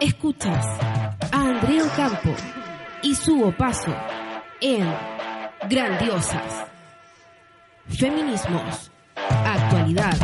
[0.00, 0.66] Escuchas
[1.30, 2.34] a Andrea Campo
[3.02, 3.94] y su opaso
[4.60, 4.90] en
[5.68, 6.66] Grandiosas.
[7.86, 10.16] Feminismos, actualidad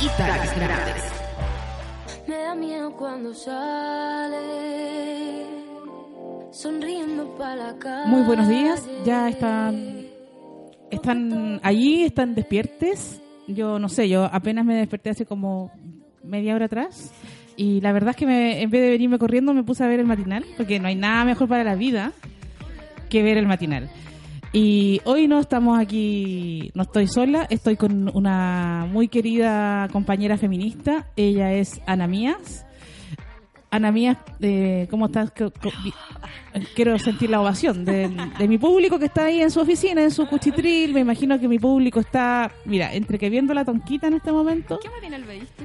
[0.00, 1.02] y taras grandes.
[2.28, 3.34] Me da miedo cuando
[8.06, 10.06] Muy buenos días, ya están
[10.90, 13.20] están allí, están despiertes.
[13.48, 15.70] Yo no sé, yo apenas me desperté hace como
[16.22, 17.10] media hora atrás
[17.56, 20.00] y la verdad es que me- en vez de venirme corriendo me puse a ver
[20.00, 22.12] el matinal porque no hay nada mejor para la vida
[23.08, 23.88] que ver el matinal.
[24.52, 31.06] Y hoy no estamos aquí, no estoy sola, estoy con una muy querida compañera feminista.
[31.16, 32.66] Ella es Ana Mías.
[33.72, 35.32] Ana Mías, eh, ¿cómo estás?
[36.76, 40.10] Quiero sentir la ovación de, de mi público que está ahí en su oficina, en
[40.10, 40.92] su cuchitril.
[40.92, 44.78] Me imagino que mi público está, mira, entre que viendo la tonquita en este momento.
[44.78, 45.64] ¿Qué matinal veiste?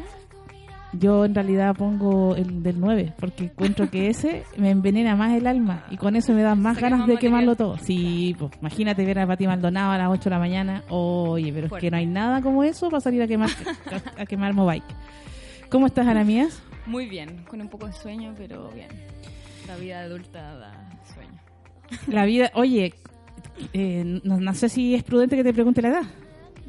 [0.93, 5.45] Yo en realidad pongo el del 9, porque encuentro que ese me envenena más el
[5.45, 7.19] alma y con eso me dan más ganas más de material.
[7.19, 7.77] quemarlo todo.
[7.77, 10.83] Sí, pues imagínate ver a Pati Maldonado a las 8 de la mañana.
[10.87, 13.49] Oye, pero es que no hay nada como eso para salir a quemar
[14.17, 14.85] a, a quemar Mobike.
[15.69, 16.63] ¿Cómo estás, Ana Mías?
[16.87, 18.87] Muy bien, con un poco de sueño, pero bien.
[19.67, 21.39] La vida adulta da sueño.
[22.07, 22.93] La vida, oye,
[23.73, 26.03] eh, no, no sé si es prudente que te pregunte la edad.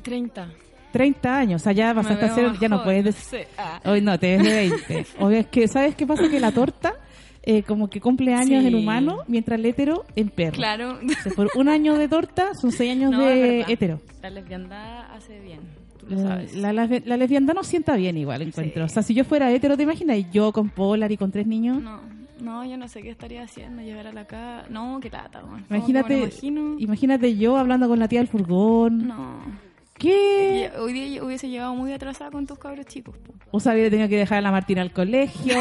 [0.02, 0.48] 30.
[0.92, 3.46] 30 años, o sea, ya pasaste a ser, ya no puedes decir...
[3.58, 3.80] Ah.
[3.84, 5.06] Hoy no, te ves de 20.
[5.20, 6.28] O es que, ¿sabes qué pasa?
[6.30, 6.94] Que la torta,
[7.42, 8.68] eh, como que cumple años Sí.
[8.68, 10.56] en humano, mientras el hétero en perro.
[10.56, 10.98] Claro.
[10.98, 14.00] O sea, por un año de torta son seis años No, de hetero.
[14.22, 15.60] La lesbiandad hace bien.
[16.08, 16.54] Lo La, sabes.
[16.56, 18.86] la, la, la lesbiandad no sienta bien igual, encuentro.
[18.86, 18.90] Sí.
[18.90, 20.18] O sea, si yo fuera hetero, ¿te imaginas?
[20.32, 21.82] Yo con Polar y con tres niños.
[21.82, 22.00] No,
[22.40, 23.82] no, yo no sé qué estaría haciendo.
[23.82, 24.66] Llegar a la casa.
[24.70, 26.30] No, qué lata, Imagínate,
[26.78, 29.08] imagínate yo hablando con la tía del furgón.
[29.08, 29.68] No.
[29.98, 30.70] ¿Qué?
[30.78, 33.16] Hoy día hubiese llegado muy atrasada con tus cabros chicos.
[33.50, 35.56] O sea, hubiera tenido que dejar a la Martina al colegio,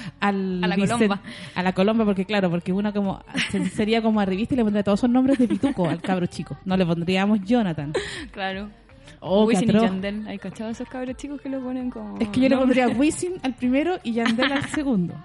[0.20, 1.22] al A la Colomba.
[1.54, 3.20] A la Colomba, porque claro, porque uno como
[3.52, 6.58] se- sería como arribista y le pondría todos esos nombres de pituco al cabro chico.
[6.64, 7.92] No le pondríamos Jonathan.
[8.32, 8.68] Claro.
[9.20, 9.80] Oh, Wisin y.
[9.80, 10.26] Yandel.
[10.28, 12.18] ¿Hay cachado esos cabros chicos que lo ponen como.
[12.18, 15.14] Es que yo le pondría Wisin al primero y Yandel al segundo.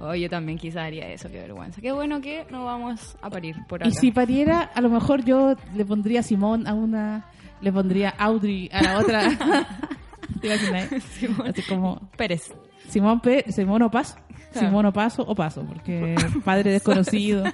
[0.00, 1.80] Oh, yo también quizá haría eso, qué vergüenza.
[1.80, 3.88] Qué bueno que no vamos a parir por acá.
[3.88, 7.26] Y si pariera, a lo mejor yo le pondría Simón a una,
[7.60, 9.28] le pondría Audrey a la otra.
[10.40, 10.92] ¿Te imaginas?
[10.92, 12.52] Así como Pérez.
[12.88, 14.16] Simón, P, Simón o Paso.
[14.52, 14.68] Claro.
[14.68, 17.44] Simón o Paso o Paso, porque padre desconocido.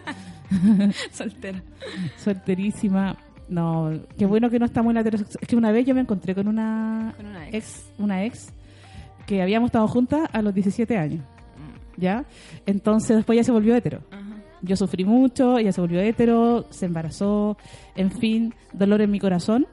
[1.12, 1.62] Soltera.
[2.16, 3.16] solterísima.
[3.48, 5.38] No, qué bueno que no estamos en la heterosexual.
[5.40, 7.54] Es que una vez yo me encontré con una, Con una ex.
[7.56, 8.52] ex, una ex
[9.26, 11.24] que habíamos estado juntas a los 17 años.
[11.96, 12.24] ¿Ya?
[12.66, 14.00] Entonces después ya se volvió hetero.
[14.10, 14.22] Ajá.
[14.62, 17.56] Yo sufrí mucho, ella se volvió hetero, se embarazó,
[17.94, 19.66] en fin, dolor en mi corazón.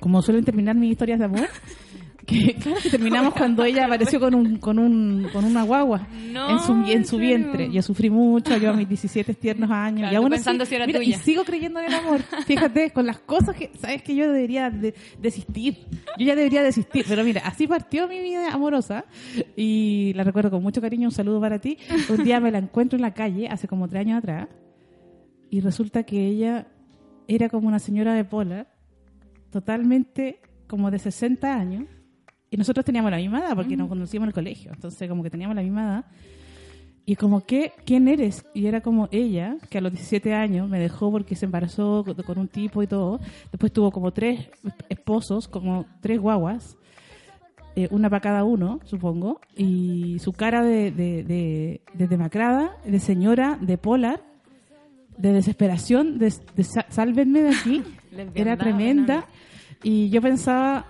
[0.00, 1.48] Como suelen terminar mis historias de amor.
[2.36, 6.50] Que claro que terminamos cuando ella apareció con un con un con una guagua No,
[6.50, 7.70] en su en ¿en su vientre.
[7.70, 10.66] Yo sufrí mucho, yo a mis 17 tiernos años Claro, y aún tú así- pensando
[10.66, 11.16] si era mira, tuya.
[11.16, 12.22] y sigo creyendo en el amor.
[12.44, 15.86] Fíjate, con las cosas que sabes que yo debería de- desistir.
[16.18, 19.04] Yo ya debería desistir, pero mira, así partió mi vida amorosa
[19.56, 21.78] y la recuerdo con mucho cariño, un saludo para ti.
[22.08, 24.48] Un día me la encuentro en la calle hace como tres años atrás
[25.48, 26.66] y resulta que ella
[27.28, 28.66] era como una señora de Polar,
[29.50, 31.84] totalmente como de 60 años.
[32.50, 34.70] Y nosotros teníamos la misma edad porque nos conocíamos en el colegio.
[34.72, 36.04] Entonces, como que teníamos la misma edad.
[37.08, 38.44] Y como que, ¿quién eres?
[38.52, 42.38] Y era como ella, que a los 17 años me dejó porque se embarazó con,
[42.38, 43.20] un tipo y todo.
[43.52, 44.48] Después tuvo como tres
[44.88, 46.76] esposos, como tres guaguas.
[47.76, 49.40] eh, una para cada uno, supongo.
[49.56, 54.20] Y su cara de, de, de, de demacrada, de señora, de polar,
[55.16, 57.84] de desesperación, de, de sálvenme de aquí,
[58.34, 59.26] era tremenda.
[59.82, 60.86] Y yo pensaba,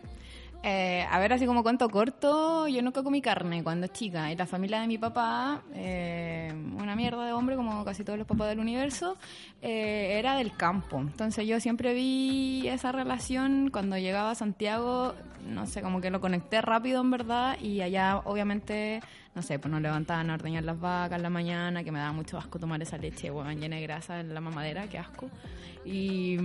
[0.63, 4.31] Eh, a ver, así como cuento corto, yo nunca comí carne cuando chica.
[4.31, 8.27] Y la familia de mi papá, eh, una mierda de hombre, como casi todos los
[8.27, 9.17] papás del universo,
[9.61, 10.99] eh, era del campo.
[10.99, 15.15] Entonces yo siempre vi esa relación cuando llegaba a Santiago,
[15.47, 17.57] no sé, como que lo conecté rápido en verdad.
[17.59, 19.01] Y allá, obviamente,
[19.33, 22.11] no sé, pues nos levantaban a ordeñar las vacas en la mañana, que me daba
[22.11, 25.27] mucho asco tomar esa leche, bueno, llena de grasa en la mamadera, qué asco.
[25.85, 26.37] Y.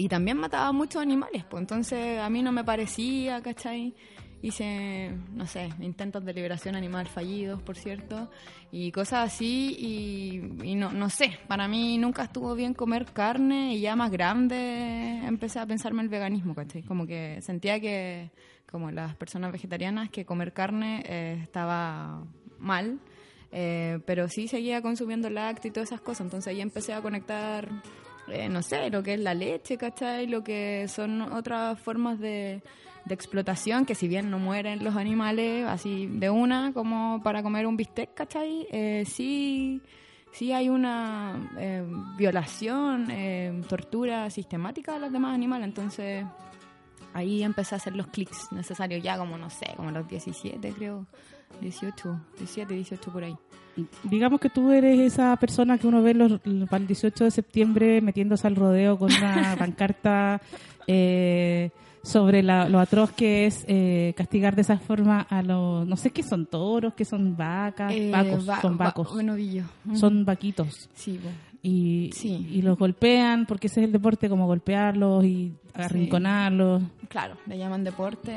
[0.00, 3.94] y también mataba muchos animales, pues entonces a mí no me parecía, ¿cachai?
[4.40, 8.30] Hice, no sé, intentos de liberación animal fallidos, por cierto,
[8.72, 13.82] y cosas así, y, no, no sé, para mí nunca estuvo bien comer carne, y
[13.82, 16.82] ya más grande empecé a pensarme el veganismo, ¿cachai?
[16.82, 18.30] Como que sentía que,
[18.70, 22.24] como las personas vegetarianas, que comer carne eh, estaba
[22.58, 23.00] mal,
[23.52, 27.68] eh, pero sí seguía consumiendo lácteos y todas esas cosas, entonces ahí empecé a conectar
[28.32, 30.26] eh, no sé, lo que es la leche, ¿cachai?
[30.26, 32.62] Lo que son otras formas de,
[33.08, 37.76] explotación, que si bien no mueren los animales así de una, como para comer un
[37.76, 38.68] bistec, ¿cachai?
[38.70, 39.82] Eh, sí,
[40.32, 41.84] sí hay una eh,
[42.16, 46.24] violación, eh, tortura sistemática de los demás animales, entonces
[47.12, 51.06] ahí empecé a hacer los clics necesarios, ya como, no sé, como los 17 creo,
[51.60, 53.36] 18, 17, 18 por ahí.
[54.02, 58.00] Digamos que tú eres esa persona que uno ve los, para el 18 de septiembre
[58.00, 60.40] metiéndose al rodeo con una pancarta
[60.86, 61.70] eh,
[62.02, 66.10] sobre la- lo atroz que es eh, castigar de esa forma a los, no sé
[66.10, 69.08] qué son toros, qué son vacas, Eh, vacos, va- son vacos,
[69.94, 70.88] son vaquitos.
[70.94, 71.28] Sí, po.
[71.62, 72.48] Y, Sí.
[72.50, 76.82] y los golpean porque ese es el deporte, como golpearlos y arrinconarlos.
[77.08, 78.34] Claro, le llaman deporte,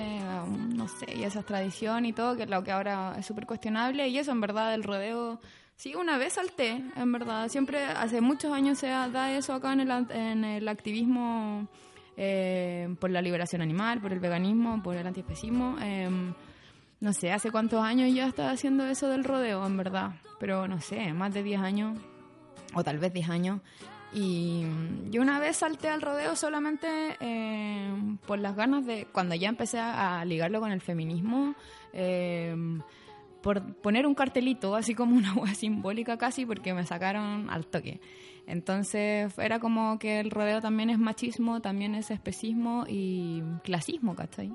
[0.76, 3.46] no sé, y esa es tradición y todo, que es lo que ahora es súper
[3.46, 4.08] cuestionable.
[4.10, 5.40] Y eso, en verdad, el rodeo,
[5.78, 7.48] sí, una vez salté, en verdad.
[7.48, 11.68] Siempre, hace muchos años se da eso acá en el, en el activismo
[12.18, 15.78] eh, por la liberación animal, por el veganismo, por el antiespecismo.
[15.82, 16.34] em,
[17.00, 20.12] no sé, hace cuántos años ya estaba haciendo eso del rodeo, en verdad.
[20.40, 21.98] Pero no sé, más de 10 años,
[22.74, 23.62] o tal vez 10 años.
[24.14, 26.88] Y mm, yo una vez salté al rodeo solamente
[27.20, 27.92] eh,
[28.28, 31.56] por las ganas de, cuando ya empecé a, a ligarlo con el feminismo,
[31.94, 32.56] eh,
[33.42, 38.00] por poner un cartelito, así como una hueá simbólica casi, porque me sacaron al toque.
[38.48, 44.54] Entonces era como que el rodeo también es machismo, también es especismo y clasismo, ¿cachai?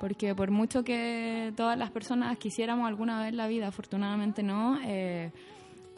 [0.00, 5.30] Porque por mucho que todas las personas quisiéramos alguna vez la vida, afortunadamente no, eh,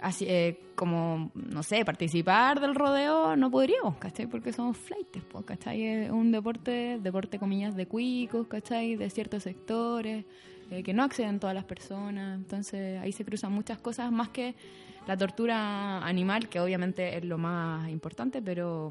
[0.05, 4.27] así eh, como, no sé, participar del rodeo no podríamos, ¿cachai?
[4.27, 5.83] Porque somos flightes, ¿cachai?
[5.83, 8.97] Es un deporte, deporte comillas de cuicos, ¿cachai?
[8.97, 10.25] De ciertos sectores,
[10.71, 14.55] eh, que no acceden todas las personas, entonces ahí se cruzan muchas cosas, más que
[15.07, 18.91] la tortura animal, que obviamente es lo más importante, pero,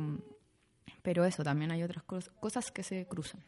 [1.01, 3.41] pero eso, también hay otras cos- cosas que se cruzan,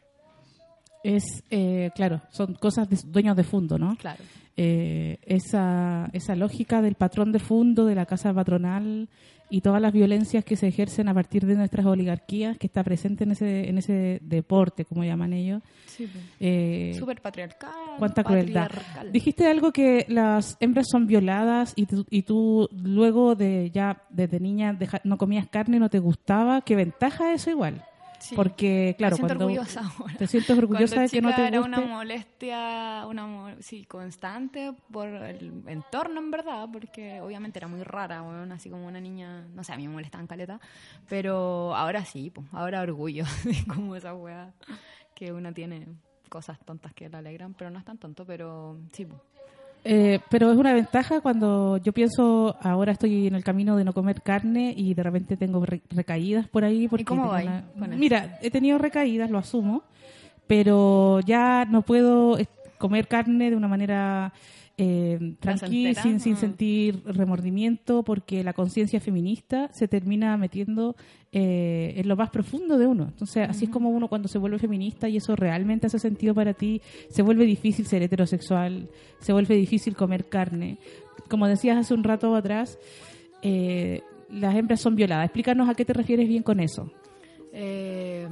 [1.04, 3.96] Es, eh, claro, son cosas de dueños de fondo, ¿no?
[3.96, 4.22] claro.
[4.56, 9.08] eh, esa, esa lógica del patrón de fondo, de la casa patronal
[9.48, 13.22] y todas las violencias que se ejercen a partir de nuestras oligarquías que está presente
[13.22, 15.62] en ese, en ese deporte, como llaman ellos.
[15.86, 16.24] Sí, pues.
[16.40, 17.70] Eh, patriarcal.
[17.98, 18.66] cuánta crueldad.
[18.68, 19.12] patriarcal.
[19.12, 24.72] Dijiste algo que las hembras son violadas y y tú luego de ya desde niña
[24.72, 26.62] deja- no comías carne y no te gustaba.
[26.62, 27.84] ¿Qué ventaja eso igual?
[28.18, 28.34] Sí.
[28.34, 30.14] Porque, claro, Me siento cuando orgullosa ahora.
[30.18, 31.68] te sientes orgullosa Cuando de que no te era guste.
[31.76, 38.24] una molestia, una sí, constante por el entorno, en verdad, porque obviamente era muy rara,
[38.52, 40.60] así como una niña, no sé, a mí me molestaban caleta,
[41.08, 44.52] pero ahora sí, pues, ahora orgullo de como esa weá
[45.14, 45.86] que uno tiene
[46.28, 49.20] cosas tontas que la alegran, pero no es tan tonto, pero sí, pues.
[49.88, 53.92] Eh, pero es una ventaja cuando yo pienso, ahora estoy en el camino de no
[53.92, 56.88] comer carne y de repente tengo re- recaídas por ahí.
[56.88, 57.64] Porque cómo va una-?
[57.96, 59.84] Mira, he tenido recaídas, lo asumo,
[60.46, 64.32] pero ya no puedo, es- comer carne de una manera
[64.78, 66.36] eh, tranquila, sin, sin mm.
[66.36, 70.96] sentir remordimiento, porque la conciencia feminista se termina metiendo
[71.32, 73.04] eh, en lo más profundo de uno.
[73.04, 76.52] Entonces, así es como uno cuando se vuelve feminista y eso realmente hace sentido para
[76.52, 80.78] ti, se vuelve difícil ser heterosexual, se vuelve difícil comer carne.
[81.30, 82.78] Como decías hace un rato atrás,
[83.42, 85.24] eh, las hembras son violadas.
[85.24, 86.92] Explícanos a qué te refieres bien con eso.
[87.52, 88.28] Eh,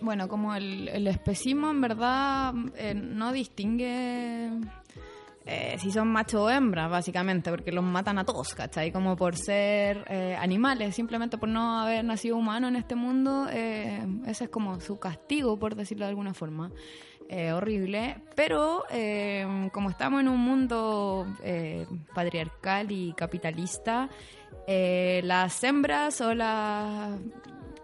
[0.00, 4.50] bueno, como el, el especismo en verdad no distingue
[5.44, 8.92] eh, si son macho o hembra, básicamente, porque los matan a todos, ¿cachai?
[8.92, 14.06] Como por ser eh, animales, simplemente por no haber nacido humano en este mundo, eh,
[14.26, 16.70] ese es como su castigo, por decirlo de alguna forma.
[17.28, 18.84] Eh, horrible, pero
[19.72, 21.26] como estamos en un mundo
[22.14, 24.10] patriarcal y capitalista,
[24.66, 27.18] las hembras o las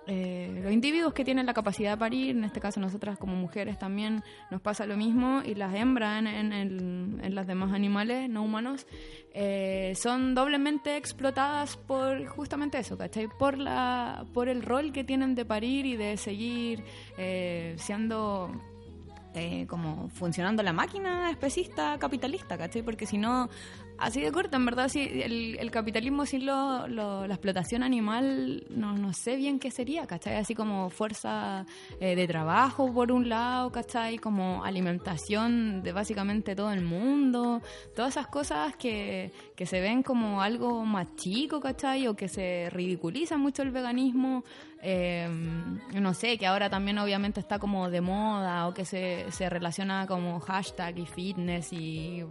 [0.08, 3.78] eh, los individuos que tienen la capacidad de parir, en este caso nosotras como mujeres
[3.78, 8.28] también nos pasa lo mismo, y las hembras en, en, el- en los demás animales
[8.28, 8.86] no humanos
[9.34, 13.28] eh, son doblemente explotadas por justamente eso, ¿cachai?
[13.38, 16.82] Por, la, por el rol que tienen de parir y de seguir
[17.18, 18.50] eh, siendo
[19.40, 22.82] eh, como funcionando la máquina especista capitalista, ¿cachai?
[22.82, 23.48] Porque si no,
[23.98, 28.96] así de corto, en verdad, si el, capitalismo sin lo, lo- la explotación animal, no,
[28.96, 30.36] no sé bien qué sería, ¿cachai?
[30.36, 31.66] Así como fuerza
[32.00, 34.18] eh, de trabajo por un lado, ¿cachai?
[34.18, 37.62] Como alimentación de básicamente todo el mundo,
[37.94, 42.06] todas esas cosas que, que se ven como algo más chico, ¿cachai?
[42.06, 44.44] O que se ridiculiza mucho el veganismo,
[44.82, 45.28] eh,
[45.94, 50.06] no sé, que ahora también obviamente está como de moda o que se, se relaciona
[50.06, 52.24] como hashtag y fitness y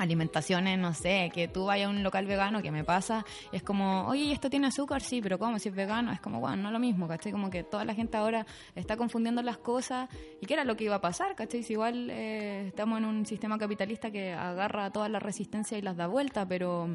[0.00, 3.62] alimentaciones, no sé, que tú vayas a un local vegano, que me pasa, y es
[3.62, 5.02] como, oye, ¿esto tiene azúcar?
[5.02, 5.58] Sí, pero ¿cómo?
[5.58, 7.32] Si es vegano, es como, bueno, no es lo mismo, ¿cachai?
[7.32, 10.08] Como que toda la gente ahora está confundiendo las cosas,
[10.40, 11.62] y qué era lo que iba a pasar, ¿cachai?
[11.62, 15.96] Si igual eh, estamos en un sistema capitalista que agarra toda la resistencia y las
[15.96, 16.88] da vuelta, pero...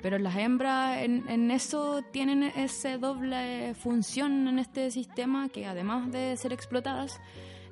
[0.00, 6.12] Pero las hembras en, en eso tienen ese doble función en este sistema que además
[6.12, 7.20] de ser explotadas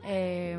[0.08, 0.56] eh,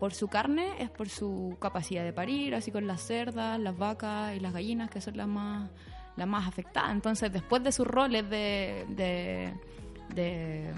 [0.00, 4.36] por su carne es por su capacidad de parir, así con las cerdas, las vacas
[4.36, 5.70] y las gallinas que son las más
[6.16, 6.90] las más afectadas.
[6.90, 9.54] Entonces después de sus roles de,
[10.14, 10.72] de,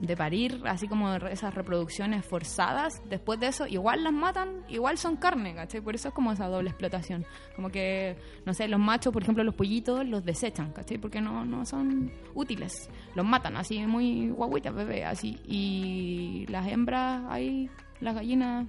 [0.00, 5.16] de parir, así como esas reproducciones forzadas, después de eso igual las matan, igual son
[5.16, 5.80] carne, ¿cachai?
[5.80, 7.24] Por eso es como esa doble explotación.
[7.56, 10.98] Como que, no sé, los machos, por ejemplo, los pollitos los desechan, ¿cachai?
[10.98, 12.90] Porque no, no son útiles.
[13.14, 15.40] Los matan así, muy guaguitas, bebé, así.
[15.46, 18.66] Y las hembras ahí, las gallinas,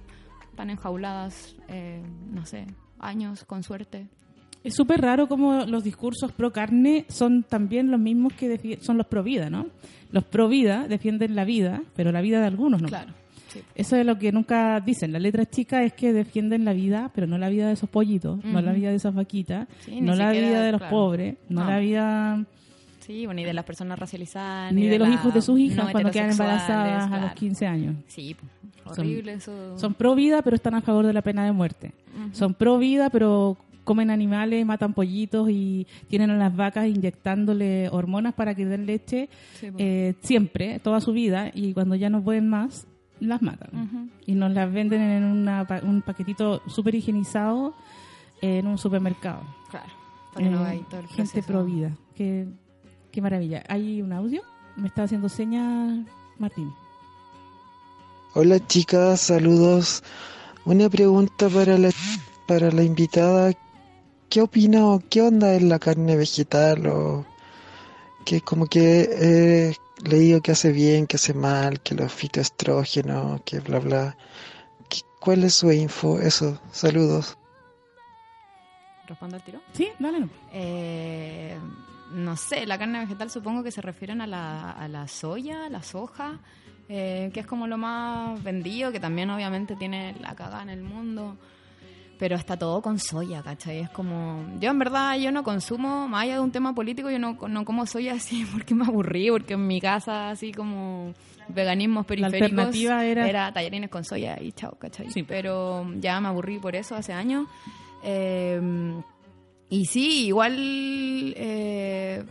[0.50, 2.66] están enjauladas, eh, no sé,
[2.98, 4.08] años con suerte.
[4.66, 9.06] Es súper raro como los discursos pro carne son también los mismos que son los
[9.06, 9.66] pro vida, ¿no?
[10.12, 12.88] Los pro vida defienden la vida, pero la vida de algunos no.
[12.88, 13.12] Claro.
[13.48, 13.60] Sí.
[13.74, 15.12] Eso es lo que nunca dicen.
[15.12, 18.44] La letra chica es que defienden la vida, pero no la vida de esos pollitos,
[18.44, 20.96] no la vida de esas vaquitas, Sí, no ni la vida de los claro.
[20.96, 21.70] pobres, no, No.
[21.70, 22.44] la vida
[23.00, 24.72] Sí, bueno, ni de las personas racializadas.
[24.72, 27.34] ni de los la- hijos de sus hijas no cuando quedan embarazadas a los claro.
[27.36, 27.94] 15 años.
[28.08, 29.78] Sí, po, Son- horrible eso.
[29.78, 31.92] Son pro vida, pero están a favor de la pena de muerte.
[32.32, 33.56] Son pro vida, pero
[33.86, 39.28] comen animales, matan pollitos y tienen a las vacas inyectándole hormonas para que den leche
[39.58, 39.76] Sí, po.
[39.80, 42.86] eh, siempre, toda su vida, y cuando ya no pueden más,
[43.20, 44.10] las matan.
[44.26, 47.72] Y nos las venden en una pa- un paquetito súper higienizado
[48.42, 49.40] en un supermercado.
[49.70, 49.86] Claro,
[50.34, 51.46] para que no Eh, hay todo el gente proceso.
[51.46, 51.92] pro vida.
[52.14, 52.46] Qué,
[53.12, 53.62] qué maravilla.
[53.68, 54.42] ¿Hay un audio?
[54.76, 56.04] Me está haciendo señas
[56.38, 56.70] Martín.
[58.34, 60.02] Hola chicas, saludos.
[60.66, 61.90] Una pregunta para la,
[62.46, 63.52] para la invitada.
[64.36, 66.86] ¿Qué opina o qué onda es la carne vegetal?
[66.88, 67.24] O
[68.26, 69.74] que como que he
[70.06, 74.16] leído que hace bien, que hace mal, que los fitoestrógenos, que bla bla.
[74.90, 76.20] ¿Qué- ¿Cuál es su info?
[76.20, 77.38] Eso, saludos.
[79.06, 79.62] ¿Respondo al tiro?
[79.72, 80.20] Sí, dale.
[80.20, 80.28] no.
[80.52, 81.56] Eh,
[82.12, 85.70] no sé, la carne vegetal supongo que se refieren a la, a la soya, a
[85.70, 86.40] la soja,
[86.90, 90.82] eh, que es como lo más vendido, que también obviamente tiene la cagada en el
[90.82, 91.38] mundo.
[92.18, 93.80] Pero está todo con soya, ¿cachai?
[93.80, 94.46] Es como...
[94.58, 97.64] Yo en verdad, yo no consumo, más allá de un tema político, yo no, no
[97.66, 101.12] como soya así porque me aburrí, porque en mi casa así como
[101.48, 105.10] veganismos periféricos alternativa era- tallarines con soya y chao, ¿cachai?
[105.10, 105.22] Sí.
[105.24, 107.46] Pero ya me aburrí por eso hace años.
[108.02, 108.60] Eh,
[109.68, 112.24] y sí, igual, eh,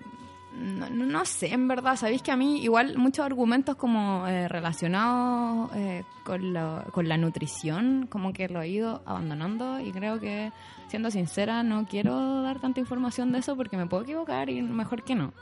[0.55, 5.71] no, no- sé, en verdad, sabéis que a mí igual muchos argumentos como eh, relacionados
[5.75, 10.51] eh, con, la, con la nutrición, como que lo he ido abandonando y creo que,
[10.87, 15.03] siendo sincera, no quiero dar tanta información de eso porque me puedo equivocar y mejor
[15.03, 15.33] que no.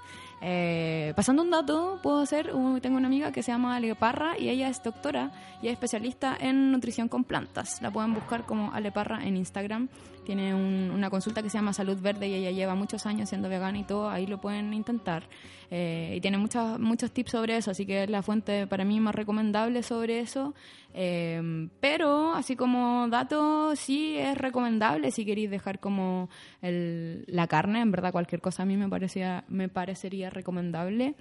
[0.46, 4.50] Eh, pasando un dato, puedo hacer, tengo una amiga que se llama Ale Parra y
[4.50, 5.32] ella es doctora
[5.62, 7.82] y es especialista en nutrición con plantas.
[7.82, 9.88] La pueden buscar como Ale Parra en Instagram.
[10.26, 13.48] Tiene un- una consulta que se llama Salud Verde y ella lleva muchos años siendo
[13.48, 15.24] vegana y todo, ahí lo pueden intentar.
[15.72, 19.00] Eh, y tiene muchos muchos tips sobre eso, así que es la fuente para mí
[19.00, 20.54] más recomendable sobre eso.
[20.94, 26.30] Eh, pero así como dato, sí es recomendable si queréis dejar como
[26.62, 31.16] el- la carne, en verdad cualquier cosa a mí me, parecía, me parecería recomendable.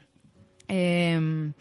[0.69, 1.52] Eh,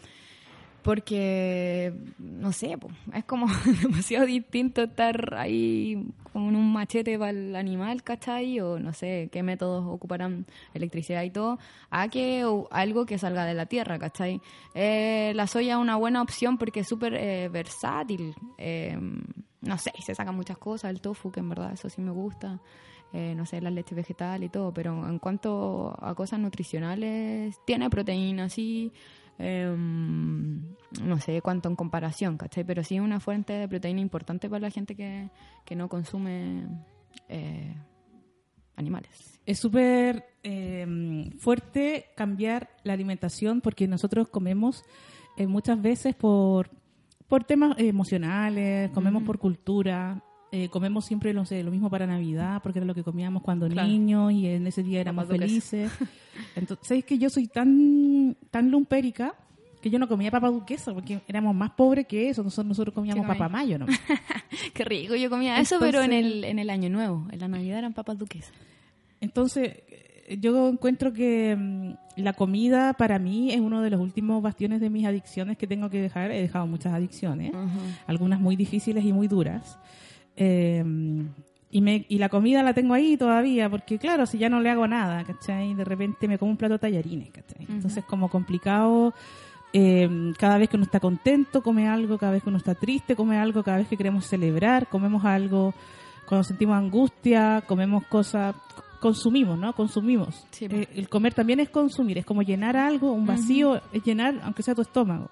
[0.82, 2.76] porque, no sé,
[3.14, 3.46] es como
[3.82, 8.58] demasiado distinto estar ahí con un machete para el animal, ¿cachai?
[8.60, 11.58] O no sé qué métodos ocuparán electricidad y todo,
[11.90, 14.40] a que algo que salga de la tierra, ¿cachai?
[14.74, 18.34] Eh, la soya es una buena opción porque es súper eh, versátil.
[18.58, 18.98] eh,
[19.60, 22.60] no sé, se sacan muchas cosas, el tofu, que en verdad eso sí me gusta.
[23.12, 27.90] eh, no sé, la leche vegetal y todo, pero en cuanto a cosas nutricionales, tiene
[27.90, 28.90] proteína, sí,
[29.42, 30.62] em,
[31.02, 32.64] no sé cuánto en comparación, ¿cachai?
[32.64, 35.30] Pero sí es una fuente de proteína importante para la gente que,
[35.64, 36.66] que no consume
[37.28, 37.74] eh,
[38.76, 39.40] animales.
[39.44, 44.84] Es súper eh, fuerte cambiar la alimentación porque nosotros comemos
[45.36, 46.70] eh, muchas veces por,
[47.26, 50.22] por temas emocionales, comemos por cultura,
[50.54, 53.66] eh, comemos siempre no sé, lo mismo para Navidad porque era lo que comíamos cuando
[53.68, 53.88] Claro.
[53.88, 55.90] niños y en ese día éramos felices.
[56.54, 59.34] Entonces, ¿sabes que yo soy tan, tan lumpérica?
[59.80, 62.42] Que yo no comía papa duquesa porque éramos más pobres que eso.
[62.42, 63.38] Nosotros, nosotros comíamos comí?
[63.38, 63.86] papa mayo, ¿no?
[64.74, 67.78] Qué rico, yo comía eso, pero en el, en el año nuevo, en la Navidad
[67.78, 68.52] eran papas duques.
[69.20, 69.74] Entonces,
[70.38, 74.90] yo encuentro que mm, la comida para mí es uno de los últimos bastiones de
[74.90, 76.30] mis adicciones que tengo que dejar.
[76.30, 77.52] He dejado muchas adicciones,
[78.06, 79.78] algunas muy difíciles y muy duras.
[80.36, 80.84] Eh,
[81.72, 84.68] y, me, y la comida la tengo ahí todavía, porque claro, si ya no le
[84.68, 85.74] hago nada, ¿cachai?
[85.74, 87.66] De repente me como un plato de tallarines, ¿cachai?
[87.66, 89.14] Entonces, como complicado,
[89.72, 93.16] eh, cada vez que uno está contento, come algo, cada vez que uno está triste,
[93.16, 95.72] come algo, cada vez que queremos celebrar, comemos algo,
[96.28, 98.54] cuando sentimos angustia, comemos cosas,
[99.00, 99.72] consumimos, ¿no?
[99.72, 100.46] Consumimos.
[100.50, 100.66] Sí.
[100.66, 104.62] Eh, el comer también es consumir, es como llenar algo, un vacío, es llenar, aunque
[104.62, 105.30] sea tu estómago.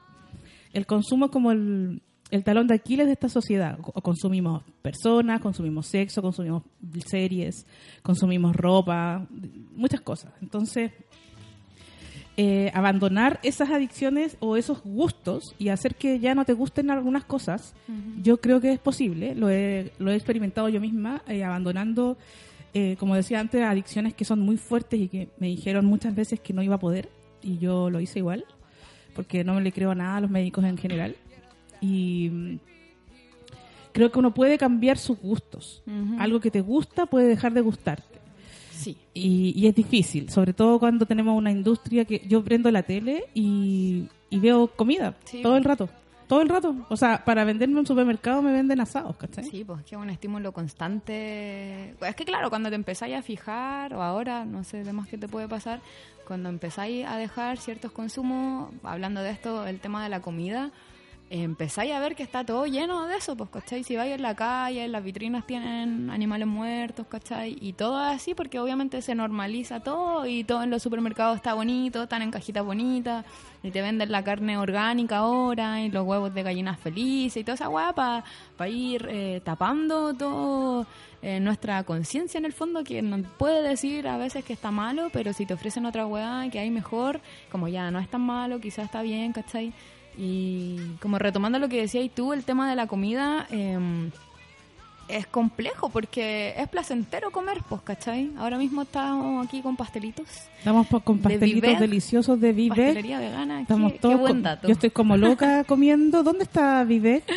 [0.73, 3.79] El consumo es como el, el talón de Aquiles de esta sociedad.
[3.83, 6.63] O consumimos personas, consumimos sexo, consumimos
[7.07, 7.67] series,
[8.03, 9.27] consumimos ropa,
[9.75, 10.33] muchas cosas.
[10.41, 10.93] Entonces,
[12.37, 17.25] eh, abandonar esas adicciones o esos gustos y hacer que ya no te gusten algunas
[17.25, 17.75] cosas,
[18.23, 19.35] yo creo que es posible.
[19.35, 22.17] Lo he, lo he experimentado yo misma, eh, abandonando,
[22.73, 26.41] eh, como decía antes, adicciones que son muy fuertes y que me dijeron muchas veces
[26.41, 27.11] que no iba a poder.
[27.43, 28.45] Y yo lo hice igual,
[29.15, 31.17] porque no me le creo nada a los médicos en general.
[31.81, 32.59] Y
[33.93, 35.83] creo que uno puede cambiar sus gustos.
[36.19, 38.19] Algo que te gusta puede dejar de gustarte.
[38.73, 38.97] Sí.
[39.13, 43.25] Y, y es difícil, sobre todo cuando tenemos una industria que yo prendo la tele
[43.35, 45.43] y, y veo comida Sí.
[45.43, 45.89] todo el rato.
[46.29, 46.75] Todo el rato.
[46.89, 49.45] O sea, para venderme en un supermercado me venden asados, ¿cachai?
[49.45, 51.91] Sí, pues que es un estímulo constante.
[52.01, 55.19] Es que claro, cuando te empezáis a fijar, o ahora, no sé, de más que
[55.19, 55.81] te puede pasar,
[56.27, 60.71] cuando empezáis a dejar ciertos consumos, hablando de esto, el tema de la comida,
[61.31, 63.85] empezáis a ver que está todo lleno de eso, pues, ¿cachai?
[63.85, 67.57] Si vais en la calle, las vitrinas tienen animales muertos, ¿cachai?
[67.61, 72.03] Y todo así porque obviamente se normaliza todo y todo en los supermercados está bonito,
[72.03, 73.25] están en cajitas bonitas
[73.63, 77.55] y te venden la carne orgánica ahora y los huevos de gallinas felices y toda
[77.55, 78.25] esa hueá para
[78.69, 80.85] ir eh, tapando todo
[81.23, 85.11] eh, nuestra conciencia en el fondo que nos puede decir a veces que está malo,
[85.13, 87.21] pero si te ofrecen otra hueá que hay mejor,
[87.53, 89.73] como ya no es tan malo, quizás está bien, ¿cachai?
[90.19, 94.11] Y como retomando lo que decías tú, el tema de la comida em,
[95.09, 98.31] es complejo porque es placentero comer, pues, ¿cachai?
[98.39, 100.27] Ahora mismo estamos aquí con pastelitos,
[100.59, 102.77] Estamos con De pastelitos Vivet, deliciosos de Vivet.
[102.77, 104.69] pastelería vegana, Estamos qué, qué todos buen con- dato.
[104.69, 106.23] Yo estoy como loca comiendo.
[106.23, 107.25] ¿Dónde está Vivet?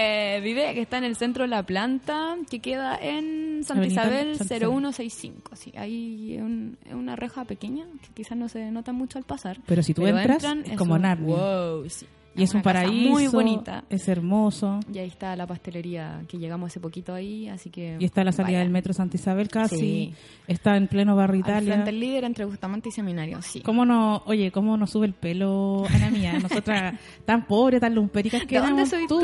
[0.00, 4.36] Eh, vive que está en el centro de la planta, que queda en Santa Isabel
[4.36, 4.68] Santa Isabel.
[4.70, 5.56] 0165.
[5.56, 9.58] Sí, es un- una reja pequeña que quizás no se nota mucho al pasar.
[9.66, 11.34] Pero si tú entras, es como un- Narnia.
[11.34, 12.06] Wow, sí.
[12.38, 13.10] Y es un paraíso.
[13.10, 13.84] muy bonita.
[13.90, 14.80] Es hermoso.
[14.92, 17.96] Y ahí está la pastelería que llegamos hace poquito ahí, así que...
[17.98, 18.58] Y está la salida vaya.
[18.60, 19.76] del metro Santa Isabel casi.
[19.78, 20.14] Sí.
[20.46, 21.72] Está en pleno barrio Al Italia.
[21.74, 23.60] frente del líder entre Bustamante y Seminario, sí.
[23.60, 26.38] ¿Cómo no, oye, cómo nos sube el pelo, Ana mía?
[26.42, 29.20] Nosotras tan pobres, tan lumpéricas que ¿De dónde soy tú?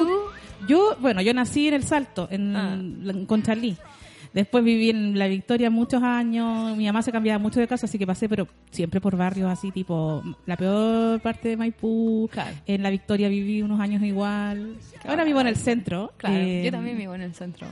[0.68, 2.74] Yo, bueno, yo nací en El Salto, en, Ah.
[2.74, 3.77] en Conchalí.
[4.35, 6.77] Después viví en La Victoria muchos años.
[6.77, 9.70] Mi mamá se cambiaba mucho de casa, así que pasé, pero siempre por barrios así,
[9.70, 12.29] tipo la peor parte de Maipú.
[12.33, 12.51] Claro.
[12.66, 14.75] En La Victoria viví unos años igual.
[15.07, 16.12] Ahora vivo en el centro.
[16.16, 17.68] Claro, Eh, yo también vivo en el centro.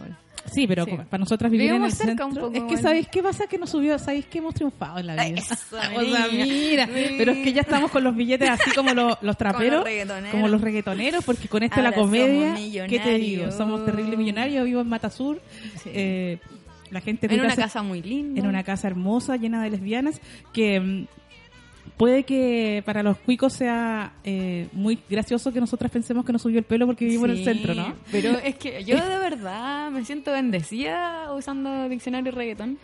[0.52, 0.90] Sí, pero Sí.
[1.08, 2.46] para nosotras vivir en el Vivimos cerca centro...
[2.48, 2.82] un poco es que.
[2.82, 3.46] ¿sabéis qué pasa?
[3.46, 5.38] Que nos subió, ¿sabéis que hemos triunfado en la vida?
[5.40, 9.16] Eso, o sea, mira, pero es que ya estamos con los billetes así como los,
[9.22, 9.84] los traperos,
[10.32, 13.50] como los reggaetoneros, porque con esto de la comedia, somos ¿qué te digo?
[13.52, 15.40] Somos terribles millonarios, vivo en Matasur,
[15.82, 15.90] Sí.
[15.94, 16.38] eh,
[16.90, 18.40] la gente En una se- casa muy linda.
[18.40, 20.20] en una casa hermosa, llena de lesbianas,
[20.52, 21.06] que mm,
[21.96, 26.58] puede que para los cuicos sea eh, muy gracioso que nosotras pensemos que nos subió
[26.58, 27.94] el pelo porque vivimos en el centro, ¿no?
[28.10, 32.78] Pero es que yo de verdad me siento bendecida usando diccionario reggaetón.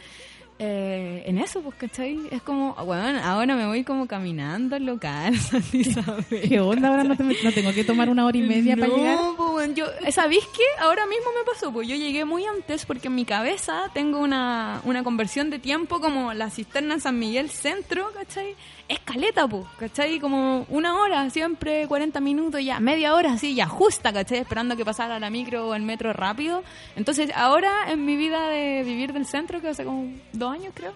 [0.60, 2.18] Eh, en eso, pues, ¿cachai?
[2.32, 5.32] Es como, bueno, ahora me voy como caminando al local,
[5.72, 6.24] Isabel.
[6.48, 6.88] ¿Qué onda?
[6.88, 9.16] Ahora no, te- no tengo que tomar una hora y media para llegar.
[9.16, 10.64] No, pues, bueno, yo, ¿sabéis qué?
[10.80, 14.80] Ahora mismo me pasó, pues yo llegué muy antes porque en mi cabeza tengo una,
[14.84, 18.56] una conversión de tiempo como la cisterna en San Miguel Centro, ¿cachai?
[18.88, 20.18] Escaleta, pues, ¿cachai?
[20.18, 24.38] Como una hora, siempre 40 minutos, ya media hora, así, ya justa, ¿cachai?
[24.38, 26.64] Esperando que pasara la micro o el metro rápido.
[26.96, 30.92] Entonces, ahora en mi vida de vivir del centro, que hace como dos años creo,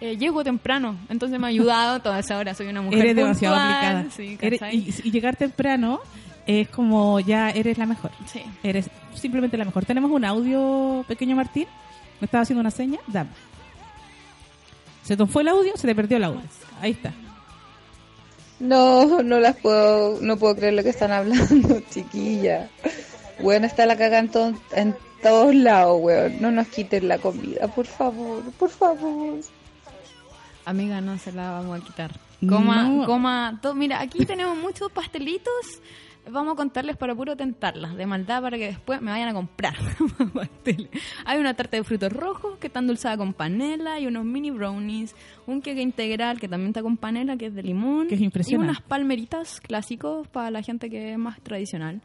[0.00, 0.96] eh, llego temprano.
[1.08, 4.06] Entonces me ha ayudado toda esa hora, soy una mujer Eres demasiado aplicada.
[4.10, 4.76] Sí, Eres- ¿cachai?
[4.76, 6.00] y, y llegar temprano
[6.46, 8.10] es como ya eres la mejor.
[8.26, 8.42] Sí.
[8.62, 9.84] Eres simplemente la mejor.
[9.84, 11.66] Tenemos un audio, pequeño Martín.
[12.20, 12.98] Me estaba haciendo una seña.
[13.06, 13.30] Dame.
[15.02, 16.40] Se te fue el audio, se te perdió el audio.
[16.80, 17.12] Ahí está.
[18.60, 22.68] No, no las puedo, no puedo creer lo que están hablando, chiquilla.
[23.40, 26.40] Bueno, está la caga en, to- en todos lados, weón.
[26.40, 29.40] No nos quiten la comida, por favor, por favor.
[30.64, 32.12] Amiga, no se la vamos a quitar.
[32.46, 33.06] Coma, No.
[33.06, 33.74] coma, todo.
[33.74, 35.80] Mira, aquí tenemos muchos pastelitos.
[36.30, 39.74] Vamos a contarles para puro tentarlas, de maldad, para que después me vayan a comprar
[40.34, 40.88] pasteles.
[41.24, 45.16] Hay una tarta de frutos rojos que está endulzada con panela y unos mini brownies,
[45.46, 48.08] un queque integral que también está con panela, que es de limón.
[48.08, 48.70] Que es y impresionante.
[48.72, 52.02] unas palmeritas clásicos para la gente que es más tradicional.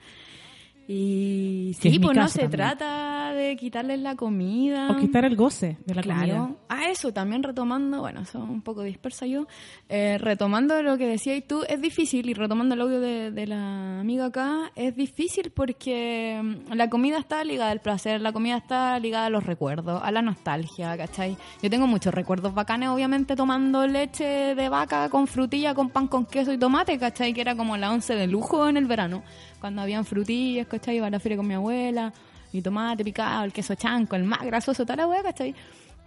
[0.88, 2.58] Y sí, pues no se también.
[2.58, 4.89] trata de quitarles la comida.
[4.91, 6.19] O quitar el goce de la Claro.
[6.22, 6.50] comida.
[6.69, 9.48] A eso también retomando, bueno, eso un poco dispersa yo,
[9.89, 14.00] eh, retomando lo que decías tú, es difícil, y retomando el audio de, de la
[14.02, 19.00] amiga acá, es difícil porque mm, la comida está ligada al placer, la comida está
[19.00, 21.38] ligada a los recuerdos, a la nostalgia, ¿cachai?
[21.62, 26.26] Yo tengo muchos recuerdos bacanes, obviamente, tomando leche de vaca con frutilla, con pan con
[26.26, 27.34] queso y tomate, ¿cachai?
[27.34, 29.24] Que era como la once de lujo en el verano,
[29.62, 30.97] cuando habían frutillas, ¿cachai?
[30.97, 32.12] Iba a con mi abuela,
[32.53, 35.55] y tomate picado, el queso chanco, el más grasoso, toda la hueá, ¿cachai?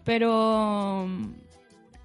[0.04, 1.06] Pero,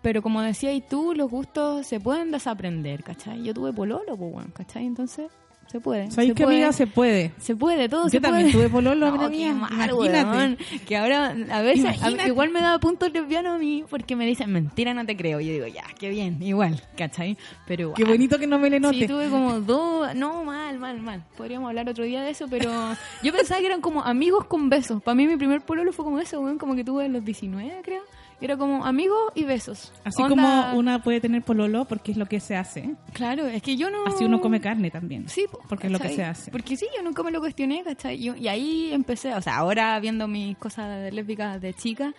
[0.01, 3.43] pero como decías tú, los gustos se pueden desaprender, ¿cachai?
[3.43, 4.85] Yo tuve pololo, pues, ¿cachai?
[4.85, 5.29] Entonces,
[5.71, 6.11] se puede.
[6.11, 6.45] ¿Sabéis puede.
[6.55, 6.73] amiga?
[6.73, 7.31] Se puede.
[7.37, 8.65] Se puede, todo Yo se también puede.
[8.65, 9.53] tuve pololo, No, mía.
[9.53, 10.57] mal, weón.
[10.85, 14.51] Que ahora, a veces, a- igual me da puntos lesbianos a mí porque me dicen,
[14.51, 15.39] mentira, no te creo.
[15.39, 17.37] Yo digo, ya, qué bien, igual, ¿cachai?
[17.67, 17.95] Pero igual.
[17.95, 18.99] Qué bonito que no me le note.
[18.99, 21.23] Sí, tuve como dos, no, mal, mal, mal.
[21.37, 22.69] Podríamos hablar otro día de eso, pero
[23.23, 25.01] yo pensaba que eran como amigos con besos.
[25.01, 27.79] Para mí mi primer pololo fue como eso, weón, como que tuve a los 19,
[27.83, 28.01] creo.
[28.41, 29.93] Era como amigos y besos.
[30.03, 30.29] Así Onda-
[30.67, 32.95] como una puede tener pololo porque es lo que se hace.
[33.13, 34.05] Claro, es que yo no...
[34.05, 35.29] Así uno come carne también.
[35.29, 36.49] Sí, po, porque es lo que se hace.
[36.51, 38.21] Porque sí, yo nunca me lo cuestioné, ¿cachai?
[38.21, 42.13] Yo- y ahí empecé, o sea, ahora viendo mis cosas lésbicas de chica,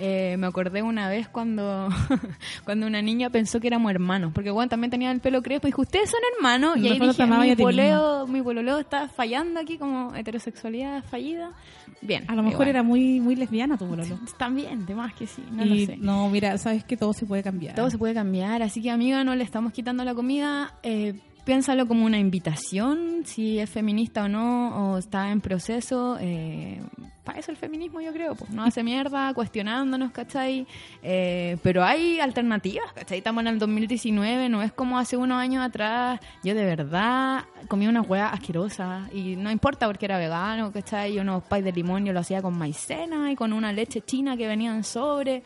[0.00, 1.88] eh, me acordé una vez cuando
[2.64, 5.70] cuando una niña pensó que éramos hermanos, porque bueno, también tenía el pelo crespo y
[5.70, 10.14] dijo, ustedes son hermanos, y ahí dije, mi poleo, mi pololeo está fallando aquí como
[10.14, 11.52] heterosexualidad fallida.
[12.00, 12.24] Bien.
[12.28, 12.68] A lo mejor igual.
[12.68, 14.18] era muy muy lesbiana tu pololo.
[14.36, 15.96] También, de más que sí, no y lo sé.
[15.96, 17.74] no, mira, sabes que todo se puede cambiar.
[17.74, 20.74] Todo se puede cambiar, así que amiga, no le estamos quitando la comida.
[20.82, 26.18] Eh, piénsalo como una invitación, si es feminista o no, o está en proceso.
[26.20, 26.80] Eh,
[27.28, 30.66] para eso el feminismo, yo creo, pues no hace mierda, cuestionándonos, ¿cachai?
[31.02, 33.18] Eh, pero hay alternativas, ¿cachai?
[33.18, 36.20] Estamos en el 2019, no es como hace unos años atrás.
[36.42, 41.16] Yo de verdad comía una hueá asquerosa y no importa porque era vegano, ¿cachai?
[41.16, 44.38] Y unos pais de limón yo lo hacía con maicena y con una leche china
[44.38, 45.42] que venía en sobre.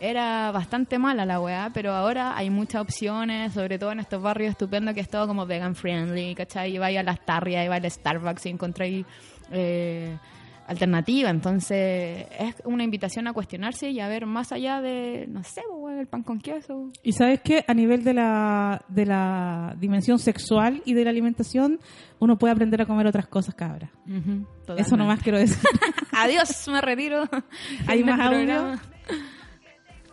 [0.00, 4.52] Era bastante mala la weá, pero ahora hay muchas opciones, sobre todo en estos barrios
[4.52, 6.76] estupendos que es todo como vegan friendly, ¿cachai?
[6.76, 9.04] Y vaya a las tarrias, y vaya al Starbucks y encontráis
[9.50, 10.16] eh,
[10.66, 11.30] alternativa.
[11.30, 15.98] Entonces es una invitación a cuestionarse y a ver más allá de, no sé, pues,
[15.98, 16.88] el pan con queso.
[17.02, 21.78] Y sabes que a nivel de la, de la dimensión sexual y de la alimentación,
[22.18, 23.90] uno puede aprender a comer otras cosas, cabra.
[24.06, 24.96] Ujú, Eso totalmente.
[24.96, 25.58] nomás quiero decir.
[26.12, 27.24] Adiós, me retiro.
[27.86, 28.78] ¿Hay más audio?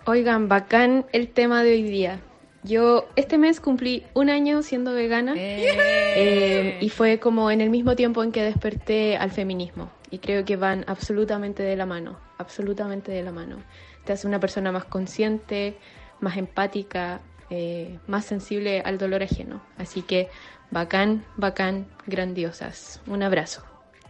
[0.06, 2.20] Oigan, bacán el tema de hoy día.
[2.64, 7.96] Yo este mes cumplí un año siendo vegana eh, y fue como en el mismo
[7.96, 9.90] tiempo en que desperté al feminismo.
[10.10, 13.58] Y creo que van absolutamente de la mano, absolutamente de la mano.
[14.06, 15.78] Te hace una persona más consciente,
[16.20, 19.62] más empática, eh, más sensible al dolor ajeno.
[19.78, 20.30] Así que
[20.72, 23.02] bacán, bacán, grandiosas.
[23.08, 23.64] Un abrazo.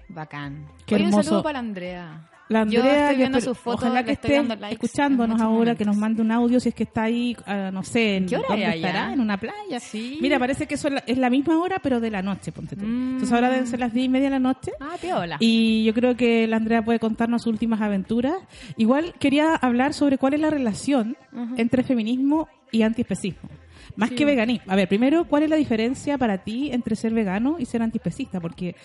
[0.10, 0.68] Bacán.
[0.86, 2.30] Qué Oye, un saludo para Andrea.
[2.50, 5.76] La Yo Andrea, estoy viendo yo espero- sus fotos, ojalá que esté likes escuchándonos ahora,
[5.76, 6.20] que nos momentos.
[6.20, 8.76] mande un audio si es que está ahí, ah, no sé, en ¿Qué hora dónde
[8.76, 9.80] estará, en una playa.
[9.80, 10.18] Sí.
[10.22, 12.76] Mira, parece que eso es la, es la misma hora, pero de la noche, ponte
[12.76, 12.86] tú.
[12.86, 13.12] Mm.
[13.14, 14.72] Entonces ahora deben ser las diez y media de la noche.
[14.82, 15.38] Ah, piola.
[15.40, 18.36] Y yo creo que la Andrea puede contarnos sus últimas aventuras.
[18.78, 21.16] Igual quería hablar sobre cuál es la relación
[21.58, 23.50] entre feminismo y antiespecismo.
[23.96, 24.66] Más que veganismo.
[24.72, 28.40] A ver, primero, ¿cuál es la diferencia para ti entre ser vegano y ser antiespecista?
[28.40, 28.76] Porque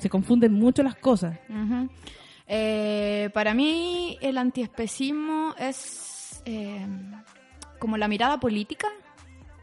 [0.00, 1.38] se confunden mucho las cosas.
[1.48, 1.88] Ujú.
[2.48, 6.86] Eh, para mí el antiespecismo es eh,
[7.78, 8.88] como la mirada política,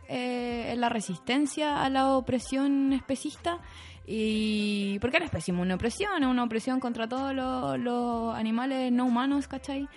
[0.07, 3.59] eh, la resistencia a la opresión especista.
[4.07, 8.91] Y porque el especismo es una opresión, es una opresión contra todos los, los animales
[8.91, 9.89] no humanos, ¿cachai?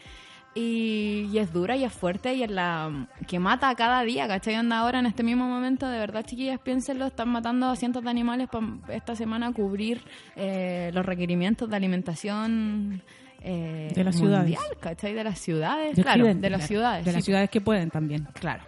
[0.54, 4.54] Y, y es dura y es fuerte y es la que mata cada día, ¿cachai?
[4.56, 8.10] Anda ahora en este mismo momento, de verdad, chiquillas, piénsenlo, están matando a cientos de
[8.10, 10.00] animales para esta semana cubrir
[10.34, 13.02] eh, los requerimientos de alimentación
[13.40, 14.76] eh, De las mundial, ciudades.
[14.80, 15.14] ¿cachai?
[15.14, 16.66] De las ciudades, De claro, de las claro.
[16.66, 17.04] ciudades.
[17.04, 17.26] De las sí.
[17.26, 18.26] ciudades que pueden también.
[18.32, 18.64] Claro.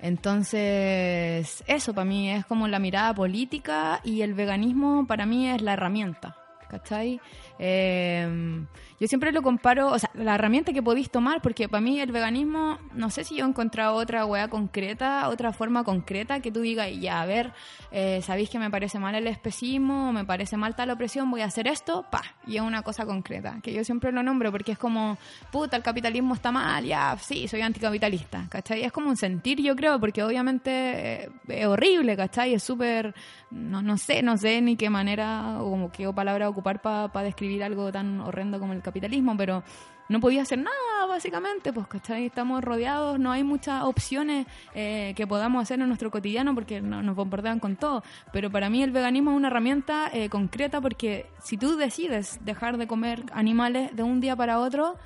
[0.00, 5.60] Entonces, eso para mí es como la mirada política y el veganismo para mí es
[5.62, 6.36] la herramienta,
[6.68, 7.20] ¿cachai?
[7.58, 8.64] Eh,
[9.00, 12.10] yo siempre lo comparo, o sea, la herramienta que podéis tomar, porque para mí el
[12.10, 16.62] veganismo, no sé si yo he encontrado otra weá concreta, otra forma concreta que tú
[16.62, 17.52] digas, ya, a ver,
[17.92, 21.44] eh, sabéis que me parece mal el especismo, me parece mal tal opresión, voy a
[21.44, 24.78] hacer esto, pa, y es una cosa concreta, que yo siempre lo nombro porque es
[24.78, 25.16] como,
[25.52, 28.82] puta, el capitalismo está mal, ya, sí, soy anticapitalista, ¿cachai?
[28.82, 32.54] Es como un sentir, yo creo, porque obviamente eh, es horrible, ¿cachai?
[32.54, 33.14] Es súper,
[33.52, 37.47] no, no sé, no sé ni qué manera o como qué palabra ocupar para describir
[37.62, 39.62] algo tan horrendo como el capitalismo, pero
[40.08, 42.26] no podía hacer nada, básicamente, pues, ¿cachai?
[42.26, 47.02] Estamos rodeados, no hay muchas opciones eh, que podamos hacer en nuestro cotidiano porque no-
[47.02, 48.02] nos bombardean con todo.
[48.32, 52.78] Pero para mí el veganismo es una herramienta eh, concreta porque si tú decides dejar
[52.78, 54.96] de comer animales de un día para otro,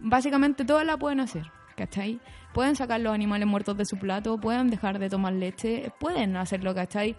[0.00, 2.18] básicamente todas la pueden hacer, ¿cachai?
[2.54, 6.74] Pueden sacar los animales muertos de su plato, pueden dejar de tomar leche, pueden hacerlo,
[6.74, 7.14] ¿cachai?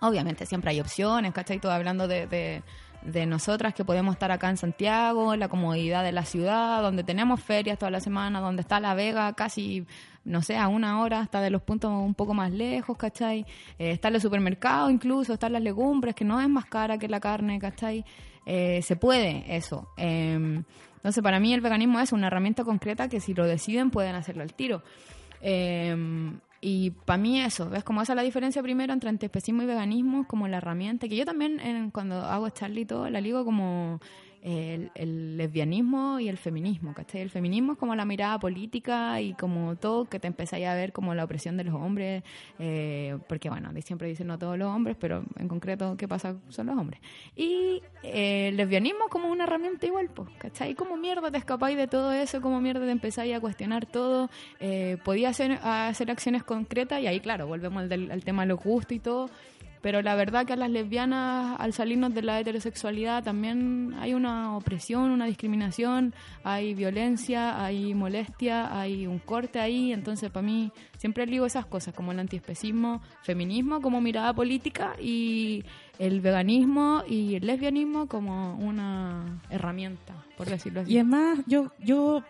[0.00, 1.58] Obviamente siempre hay opciones, ¿cachai?
[1.60, 2.62] Todo hablando de, de,
[3.06, 7.04] de nosotras que podemos estar acá en Santiago, en la comodidad de la ciudad, donde
[7.04, 9.86] tenemos ferias toda la semana, donde está La Vega casi,
[10.24, 13.46] no sé, a una hora, hasta de los puntos un poco más lejos, ¿cachai?
[13.78, 17.08] Eh, está en los supermercados incluso, están las legumbres, que no es más cara que
[17.08, 18.04] la carne, ¿cachai?
[18.44, 19.88] Eh, se puede eso.
[19.96, 20.62] Eh,
[20.96, 24.42] entonces, para mí el veganismo es una herramienta concreta que si lo deciden pueden hacerlo
[24.42, 24.82] al tiro.
[25.40, 25.94] Eh,
[26.60, 27.84] y para mí eso, ¿ves?
[27.84, 31.24] Como esa es la diferencia primero entre antiespecismo y veganismo, como la herramienta, que yo
[31.24, 34.00] también en- cuando hago Charlie y todo, la ligo como
[34.42, 37.20] el, el lesbianismo y el feminismo, ¿cachai?
[37.20, 40.92] El feminismo es como la mirada política y como todo que te empezáis a ver
[40.92, 42.22] como la opresión de los hombres,
[42.58, 46.36] eh, porque bueno, siempre dicen no todos los hombres, pero en concreto, ¿qué pasa?
[46.48, 47.00] Son los hombres.
[47.34, 50.74] Y eh, el lesbianismo como una herramienta igual, pues, ¿cachai?
[50.74, 52.40] ¿Cómo mierda te escapáis de todo eso?
[52.40, 54.30] ¿Cómo mierda te empezáis a cuestionar todo?
[54.60, 58.48] Eh, podía hacer, hacer acciones concretas y ahí, claro, volvemos al, del- al tema de
[58.48, 59.28] los gustos y todo.
[59.86, 64.56] Pero la verdad que a las lesbianas, al salirnos de la heterosexualidad, también hay una
[64.56, 69.92] opresión, una discriminación, hay violencia, hay molestia, hay un corte ahí.
[69.92, 75.62] Entonces, para mí, siempre ligo esas cosas, como el antiespecismo, feminismo como mirada política y
[76.00, 80.94] el veganismo y el lesbianismo como una herramienta, por decirlo así.
[80.94, 82.24] Y además, yo, yo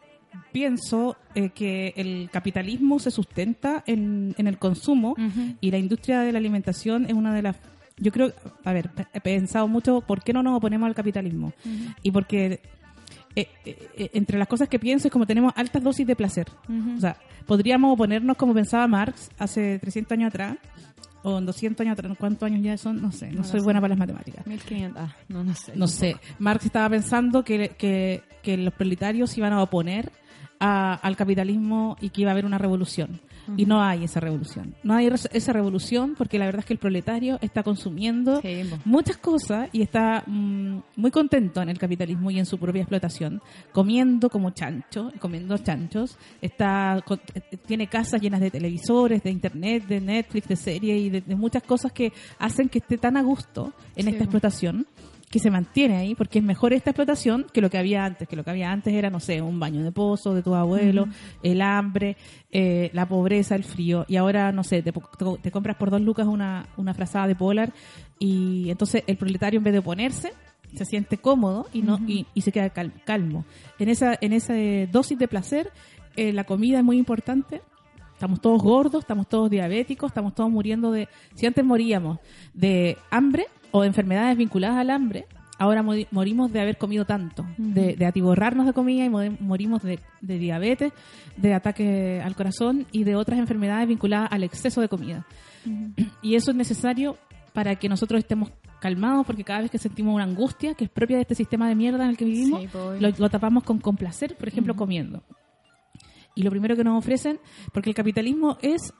[0.53, 5.17] pienso eh, que el capitalismo se sustenta en, en el consumo
[5.61, 7.57] y la industria de la alimentación es una de las...
[7.99, 8.33] Yo creo,
[8.65, 11.53] a ver, he pensado mucho por qué no nos oponemos al capitalismo.
[12.03, 12.61] Y porque
[13.39, 16.47] eh, eh, eh, entre las cosas que pienso es como tenemos altas dosis de placer.
[16.97, 20.57] O sea, podríamos oponernos como pensaba Marx hace 300 años atrás,
[21.23, 23.03] o 200 años atrás, ¿cuántos años ya son?
[23.03, 23.65] No sé, no, soy sé.
[23.65, 24.47] buena para las matemáticas.
[24.47, 25.73] 1500, ah, no, no sé.
[25.77, 30.11] No sé, Marx estaba pensando que, que, que los proletarios se iban a oponer
[30.61, 33.21] a- al capitalismo y que iba a haber una revolución.
[33.57, 34.75] Y no hay esa revolución.
[34.83, 39.19] No hay esa revolución porque la verdad es que el proletario está consumiendo Sí, muchas
[39.19, 43.41] cosas y está mm, muy contento en el capitalismo y en su propia explotación,
[43.73, 49.87] comiendo como chancho, comiendo chanchos, está con- eh, tiene casas llenas de televisores, de internet,
[49.87, 53.23] de Netflix, de series y de, de muchas cosas que hacen que esté tan a
[53.23, 54.11] gusto en Sí.
[54.11, 54.87] esta explotación
[55.31, 58.37] que se mantiene ahí porque es mejor esta explotación que lo que había antes, que
[58.37, 61.09] lo que había antes era, no sé, un baño de pozo de tus abuelos,
[61.43, 62.17] el hambre,
[62.53, 64.93] eh, la pobreza, el frío, y ahora, no sé, te-
[65.43, 67.73] te compras por dos lucas una, una frazada de polar
[68.19, 70.33] y entonces el proletario en vez de oponerse,
[70.75, 73.45] se siente cómodo y no y, y se queda cal- calmo.
[73.79, 75.71] En esa, en esa eh, dosis de placer,
[76.17, 77.63] eh, la comida es muy importante.
[78.13, 81.07] Estamos todos gordos, estamos todos diabéticos, estamos todos muriendo de...
[81.35, 82.19] Si antes moríamos
[82.55, 83.45] de hambre
[83.77, 85.27] o de enfermedades vinculadas al hambre,
[85.59, 89.83] ahora mori- morimos de haber comido tanto, de, de atiborrarnos de comida y mo- morimos
[89.83, 90.93] de, de diabetes,
[91.37, 95.27] de ataque al corazón y de otras enfermedades vinculadas al exceso de comida.
[96.23, 97.17] Y eso es necesario
[97.53, 101.17] para que nosotros estemos calmados, porque cada vez que sentimos una angustia que es propia
[101.17, 102.69] de este sistema de mierda en el que vivimos, Sí,
[103.01, 105.23] lo, lo tapamos con complacer, por ejemplo, comiendo.
[106.35, 107.39] Y lo primero que nos ofrecen,
[107.73, 108.93] porque el capitalismo es,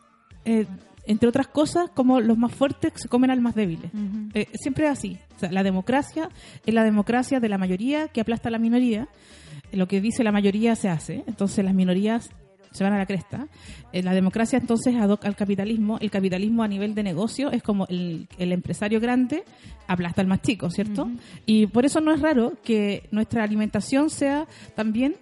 [0.47, 0.67] eh,
[1.07, 3.91] entre otras cosas, como los más fuertes se comen al más débiles.
[4.35, 5.19] Eh, siempre es así.
[5.37, 6.29] O sea, la democracia
[6.65, 9.09] es la democracia de la mayoría que aplasta a la minoría.
[9.73, 11.25] Lo que dice la mayoría se hace.
[11.27, 12.31] Entonces las minorías
[12.73, 13.49] se van a la cresta.
[13.93, 15.99] Eh, la democracia entonces ad hoc al capitalismo.
[16.01, 19.45] El capitalismo a nivel de negocio es como el, el empresario grande
[19.87, 21.09] aplasta al más chico, ¿cierto?
[21.47, 25.17] Y por eso no es raro que nuestra alimentación sea también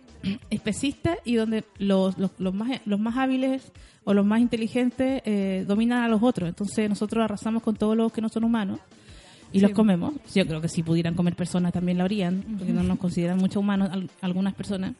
[0.51, 3.73] especista y donde los, los, los más, los más hábiles
[4.05, 6.49] o los más inteligentes eh, dominan a los otros.
[6.49, 8.81] Entonces nosotros arrasamos con todos los que no son humanos
[9.53, 10.15] y los comemos.
[10.35, 13.61] Yo creo que si pudieran comer personas también lo harían, porque no nos consideran mucho
[13.61, 14.95] humanos al- algunas personas.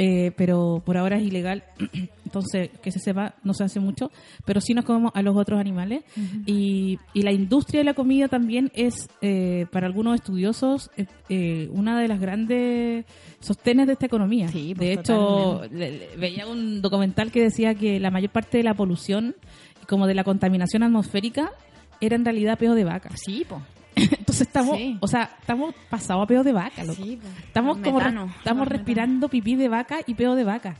[0.00, 1.64] Eh, pero por ahora es ilegal,
[2.24, 4.12] entonces que se sepa, no se hace mucho,
[4.44, 6.04] pero sí nos comemos a los otros animales.
[6.46, 11.68] y, y la industria de la comida también es, eh, para algunos estudiosos, eh, eh,
[11.72, 13.06] una de las grandes
[13.40, 14.46] sostenes de esta economía.
[14.48, 18.58] Sí, pues, de hecho, le- le- veía un documental que decía que la mayor parte
[18.58, 19.34] de la polución,
[19.88, 21.50] como de la contaminación atmosférica,
[22.00, 23.10] era en realidad peo de vaca.
[23.16, 23.60] Sí, po.
[24.02, 24.96] Entonces estamos, Sí.
[25.00, 27.02] o sea, estamos pasados a peo de vaca, loco.
[27.02, 27.28] Sí, po.
[27.46, 28.24] Estamos como re- Metano.
[28.36, 28.64] estamos Metano.
[28.64, 30.76] respirando pipí de vaca y peo de vaca.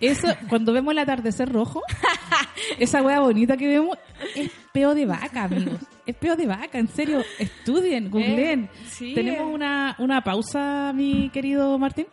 [0.00, 1.82] Eso, cuando vemos el atardecer rojo,
[2.78, 3.96] esa wea bonita que vemos,
[4.34, 5.80] es peo de vaca, amigos.
[6.06, 7.22] Es peo de vaca, en serio.
[7.38, 8.64] Estudien, googleen.
[8.64, 9.14] Eh, sí.
[9.14, 12.06] Tenemos una, una pausa, mi querido Martín.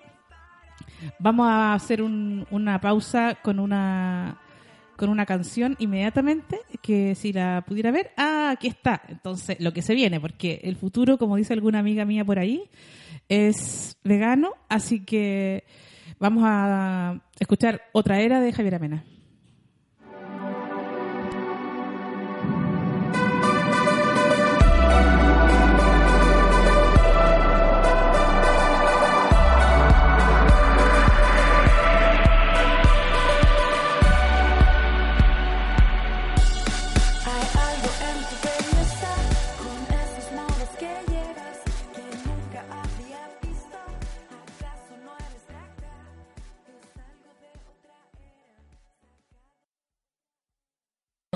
[1.19, 4.37] Vamos a hacer un- una pausa con una
[5.01, 9.01] con una canción inmediatamente que si la pudiera ver, ah, aquí está.
[9.07, 12.69] Entonces, lo que se viene, porque el futuro, como dice alguna amiga mía por ahí,
[13.27, 15.63] es vegano, así que
[16.19, 19.03] vamos a escuchar otra era de Javier Amena.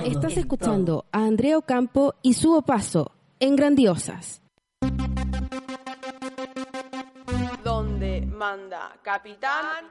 [0.06, 4.45] Estás escuchando a Andrea Ocampo y su paso en Grandiosas.
[8.36, 9.86] Manda capitán,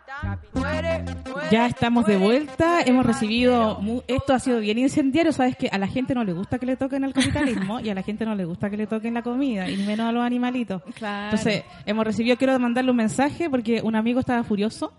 [0.52, 5.56] muere, muere, Ya estamos de vuelta, muere hemos recibido, esto ha sido bien incendiario, sabes
[5.56, 8.02] que a la gente no le gusta que le toquen el capitalismo y a la
[8.02, 10.82] gente no le gusta que le toquen la comida y menos a los animalitos.
[10.94, 11.24] Claro.
[11.24, 14.92] Entonces, hemos recibido, quiero mandarle un mensaje porque un amigo estaba furioso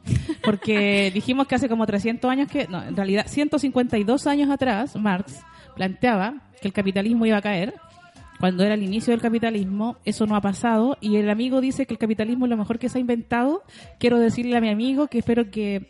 [0.43, 5.43] porque dijimos que hace como 300 años que, no, en realidad 152 años atrás, Marx
[5.75, 7.73] planteaba que el capitalismo iba a caer.
[8.39, 11.93] Cuando era el inicio del capitalismo, eso no ha pasado y el amigo dice que
[11.93, 13.63] el capitalismo es lo mejor que se ha inventado.
[13.97, 15.89] Quiero decirle a mi amigo que espero que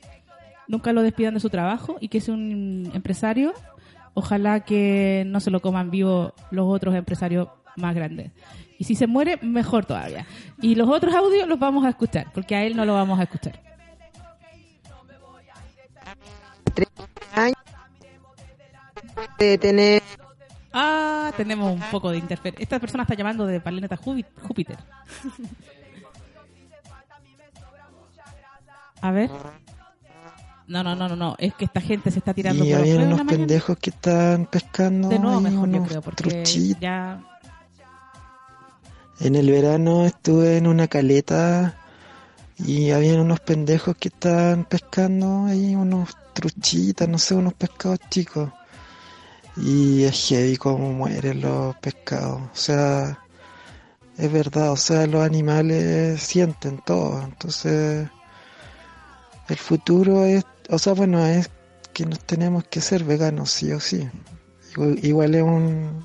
[0.67, 3.53] nunca lo despidan de su trabajo y que es un empresario.
[4.13, 8.31] Ojalá que no se lo coman vivo los otros empresarios más grandes.
[8.77, 10.25] Y si se muere, mejor todavía.
[10.61, 13.23] Y los otros audios los vamos a escuchar, porque a él no lo vamos a
[13.23, 13.59] escuchar.
[19.37, 20.01] de tener
[20.77, 22.61] Ah, tenemos un poco de interferencia.
[22.61, 24.77] Esta persona está llamando de planeta Júpi- Júpiter.
[29.01, 29.29] A ver.
[30.67, 31.35] No, no, no, no, no.
[31.37, 34.45] Es que esta gente se está tirando y por los en unos pendejos que estaban
[34.47, 36.81] pescando De nuevo mejor, yo creo, porque truchitos.
[36.81, 37.21] ya...
[39.21, 41.75] En el verano estuve en una caleta
[42.57, 48.51] y habían unos pendejos que estaban pescando ahí unos truchitas, no sé, unos pescados chicos.
[49.57, 52.41] Y es heavy como mueren los pescados.
[52.41, 53.19] O sea,
[54.17, 57.21] es verdad, o sea, los animales sienten todo.
[57.23, 58.07] Entonces,
[59.47, 61.49] el futuro es, o sea, bueno, es
[61.93, 64.09] que nos tenemos que ser veganos, sí o sí.
[64.73, 66.03] Igual, igual es un,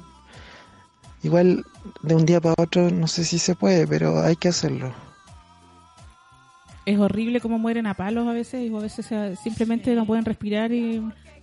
[1.24, 1.64] igual
[2.02, 4.92] de un día para otro, no sé si se puede, pero hay que hacerlo.
[6.86, 10.24] Es horrible cómo mueren a palos a veces y a veces se- simplemente no pueden
[10.24, 11.02] respirar y...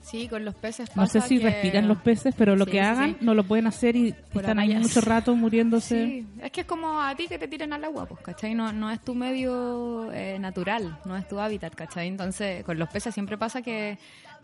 [0.09, 2.81] Sí, con los peces No sé si que- respiran los peces, pero lo Sí, que
[2.81, 3.17] hagan sí.
[3.25, 6.05] no lo pueden hacer y Por están ahí mucho rato muriéndose.
[6.05, 8.55] Sí, es que es como a ti que te tiren al agua, pues, ¿cachai?
[8.55, 12.07] No, no es tu medio eh, natural, no es tu hábitat, ¿cachai?
[12.07, 13.97] Entonces, con los peces siempre pasa que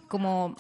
[0.10, 0.56] como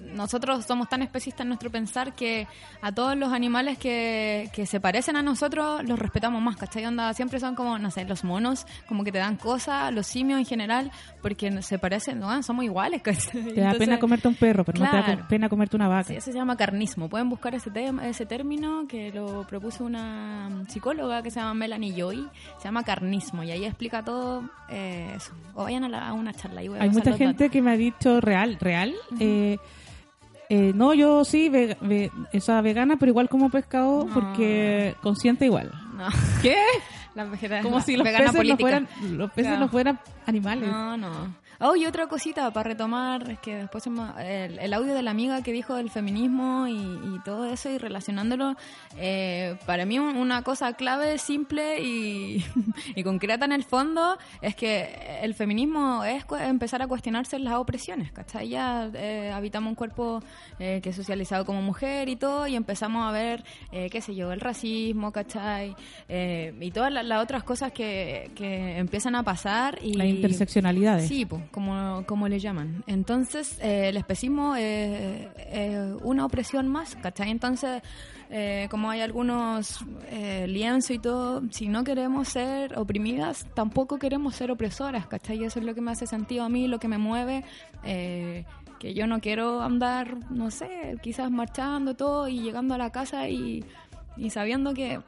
[0.00, 2.46] nosotros somos tan especistas en nuestro pensar que
[2.82, 6.84] a todos los animales que, que se parecen a nosotros los respetamos más, ¿cachai?
[6.86, 10.38] Onda, siempre son como, no sé, los monos, como que te dan cosas, los simios
[10.38, 10.90] en general,
[11.22, 13.30] porque se parecen, no, somos iguales, ¿cachai?
[13.32, 16.04] Te da Entonces, pena comerte un perro, pero no te da pena comerte una vaca.
[16.04, 17.08] Sí, eso se llama carnismo.
[17.08, 21.92] Pueden buscar ese, tema, ese término que lo propuso una psicóloga que se llama Melanie
[21.96, 22.28] Joy.
[22.58, 25.32] Se llama carnismo y ahí explica todo eh, eso.
[25.54, 26.60] O vayan a, la- a una charla.
[26.60, 27.50] ahí voy a Hay mucha gente datos.
[27.52, 28.94] que me ha dicho real, real.
[29.20, 29.58] eh,
[30.48, 34.14] eh, no, yo sí, vega- ve- esa vegana, pero igual como pescado No.
[34.14, 35.70] porque consciente igual.
[35.96, 36.06] No.
[36.42, 36.56] ¿Qué?
[37.14, 39.60] La vegana- Como si los peces, no fueran, los peces Claro.
[39.60, 40.68] no fueran animales.
[40.70, 41.34] No, no.
[41.60, 45.42] Oh, y otra cosita para retomar, es que después el, el audio de la amiga
[45.42, 48.56] que dijo del feminismo y, y todo eso y relacionándolo,
[48.98, 52.44] eh, para mí un- una cosa clave, simple y,
[52.94, 58.12] y concreta en el fondo es que el feminismo es empezar a cuestionarse las opresiones,
[58.12, 58.48] ¿cachai?
[58.48, 60.22] Ya eh, habitamos un cuerpo
[60.58, 64.14] eh, que es socializado como mujer y todo y empezamos a ver, eh, qué sé
[64.14, 65.74] yo, el racismo, ¿cachai?
[66.08, 69.94] Eh, y todas la- las otras cosas que, que empiezan a pasar y...
[69.94, 71.08] Las interseccionalidades.
[71.08, 72.82] Sí, po, como, como le llaman.
[72.86, 77.30] Entonces, eh, el especismo es es una opresión más, ¿cachai?
[77.30, 77.82] Entonces,
[78.30, 84.34] eh, como hay algunos eh, lienzos y todo, si no queremos ser oprimidas, tampoco queremos
[84.34, 85.44] ser opresoras, ¿cachai?
[85.44, 87.44] Eso es lo que me hace sentido a mí, lo que me mueve.
[87.84, 88.44] eh,
[88.78, 93.26] que yo no quiero andar, no sé, quizás marchando todo y llegando a la casa
[93.26, 93.64] y,
[94.18, 95.00] y sabiendo que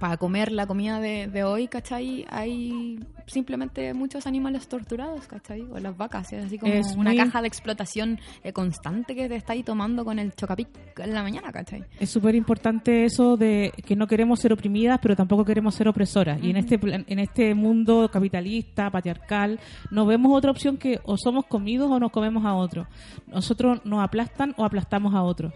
[0.00, 2.26] para comer la comida de, de hoy, ¿cachai?
[2.30, 5.60] Hay simplemente muchos animales torturados, ¿cachai?
[5.70, 9.28] O las vacas, es así como Es una muy- caja de explotación eh, constante que
[9.28, 11.84] te estáis tomando con el chocapic en la mañana, ¿cachai?
[12.00, 16.42] Es súper importante eso de que no queremos ser oprimidas, pero tampoco queremos ser opresoras.
[16.42, 21.44] Y en este en este mundo capitalista, patriarcal, no vemos otra opción que o somos
[21.46, 22.88] comidos o nos comemos a otros.
[23.26, 25.52] Nosotros nos aplastan o aplastamos a otros.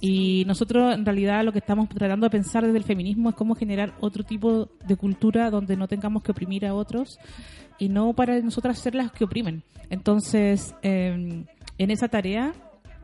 [0.00, 3.54] Y nosotros en realidad lo que estamos tratando de pensar desde el feminismo es cómo
[3.54, 7.18] generar otro tipo de cultura donde no tengamos que oprimir a otros
[7.78, 9.62] y no para nosotras ser las que oprimen.
[9.90, 11.44] Entonces, eh,
[11.78, 12.52] en esa tarea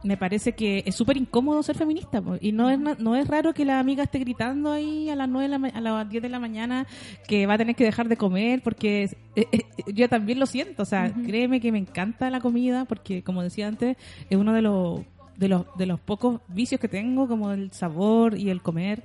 [0.04, 3.54] me parece que es súper incómodo ser feminista po, y no es no es raro
[3.54, 6.20] que la amiga esté gritando ahí a las nueve de la ma- a las 10
[6.22, 6.86] de la mañana
[7.28, 9.60] que va a tener que dejar de comer porque es- eh, eh,
[9.94, 13.68] yo también lo siento, o sea, créeme que me encanta la comida porque como decía
[13.68, 13.96] antes,
[14.28, 15.02] es uno de los
[15.36, 19.02] de los de los pocos vicios que tengo como el sabor y el comer.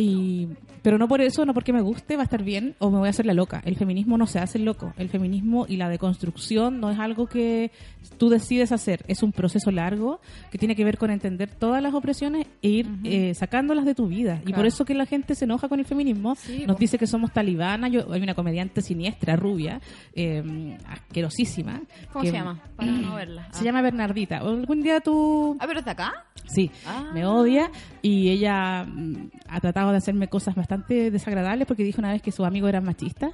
[0.00, 0.46] Y,
[0.82, 3.08] pero no por eso, no porque me guste, va a estar bien o me voy
[3.08, 3.60] a hacer la loca.
[3.64, 4.92] El feminismo no se hace loco.
[4.96, 7.72] El feminismo y la deconstrucción no es algo que
[8.16, 9.04] tú decides hacer.
[9.08, 10.20] Es un proceso largo
[10.52, 14.06] que tiene que ver con entender todas las opresiones e ir eh, sacándolas de tu
[14.06, 14.36] vida.
[14.42, 14.68] Y por Claro.
[14.68, 16.36] eso que la gente se enoja con el feminismo.
[16.36, 17.90] Sí, Nos dice que somos talibanas.
[17.90, 19.80] Yo, hay una comediante siniestra, rubia,
[20.14, 21.80] eh, asquerosísima.
[22.12, 22.60] ¿Cómo que- se llama?
[22.76, 23.48] Para no verla.
[23.52, 24.38] Se llama Bernardita.
[24.38, 26.12] ¿Algún día tú Ah, pero está acá.
[26.46, 27.10] Sí, Ah.
[27.12, 27.70] me odia
[28.00, 32.32] y ella mm, ha tratado de hacerme cosas bastante desagradables porque dijo una vez que
[32.32, 33.32] sus amigos eran machistas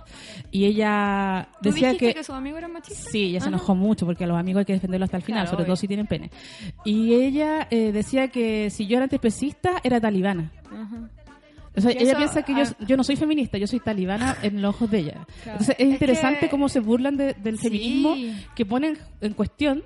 [0.51, 2.15] y ella ¿Tú decía dijiste que...
[2.15, 3.07] que, sus amigos eran machistas?
[3.11, 3.57] Sí, ella se Ajá.
[3.57, 5.73] enojó mucho porque a los amigos hay que defenderlos hasta el final, Claro, sobre todo
[5.75, 5.81] obvio.
[5.81, 6.31] si tienen pene.
[6.85, 10.51] Y ella eh, decía que si yo era antiespecista era talibana.
[10.71, 11.11] Ajá.
[11.77, 12.85] O sea, ella eso, piensa que yo, ah.
[12.87, 15.13] yo no soy feminista, yo soy talibana en los ojos de ella.
[15.43, 15.59] Claro.
[15.59, 17.65] Entonces es Es interesante que- cómo se burlan de- del Sí.
[17.65, 18.15] feminismo
[18.55, 19.83] que ponen en cuestión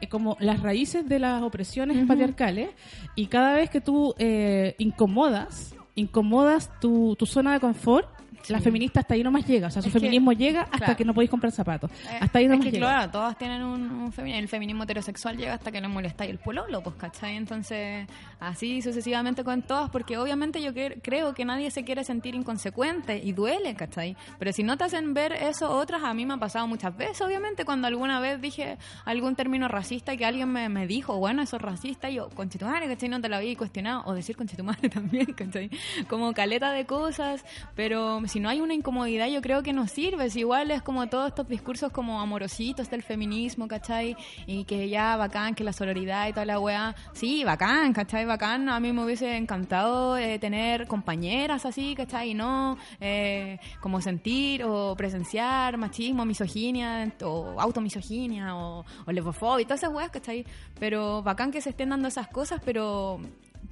[0.00, 2.70] eh, como las raíces de las opresiones patriarcales
[3.16, 8.08] y cada vez que tú eh, incomodas, incomodas tu, tu zona de confort,
[8.48, 9.68] la feminista hasta ahí nomás llega.
[9.68, 10.96] O sea, su Es que- feminismo llega hasta claro.
[10.96, 11.90] que no podéis comprar zapatos.
[11.90, 12.86] Eh, Hasta ahí es nomás que llega.
[12.86, 16.30] claro, todas tienen un, un femi- el feminismo heterosexual llega hasta que le molesta y
[16.30, 17.36] el pololo, pues, ¿cachai?
[17.36, 18.06] Entonces,
[18.40, 23.18] así sucesivamente con todas, porque obviamente yo cre- creo que nadie se quiere sentir inconsecuente
[23.22, 24.16] y duele, ¿cachai?
[24.38, 27.20] Pero si no te hacen ver eso otras, a mí me ha pasado muchas veces,
[27.20, 31.42] obviamente, cuando alguna vez dije algún término racista y que alguien me, me dijo, bueno,
[31.42, 33.08] eso es racista, y yo, conchetumare, ¿cachai?
[33.08, 35.70] No te lo había cuestionado, o decir conchetumare también, ¿cachai?
[36.08, 40.28] Como caleta de cosas, pero si no hay una incomodidad, yo creo que no sirve.
[40.28, 44.16] Si igual es como todos estos discursos como amorositos del feminismo, ¿cachai?
[44.48, 46.96] Y que ya bacán, que la sororidad y toda la weá.
[47.12, 48.24] Sí, bacán, ¿cachai?
[48.24, 48.68] Bacán.
[48.68, 52.30] A mí me hubiese encantado eh, tener compañeras así, ¿cachai?
[52.30, 59.64] Y no eh, como sentir o presenciar machismo, misoginia o automisoginia o, o lesbofobia y
[59.64, 60.44] todas esas weas, ¿cachai?
[60.80, 63.20] Pero bacán que se estén dando esas cosas, pero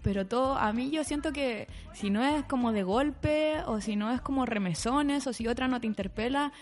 [0.02, 3.96] pero todo, a mí yo siento que si no es como de golpe, o si
[3.96, 6.52] no es como remesones, o si otra no te interpela,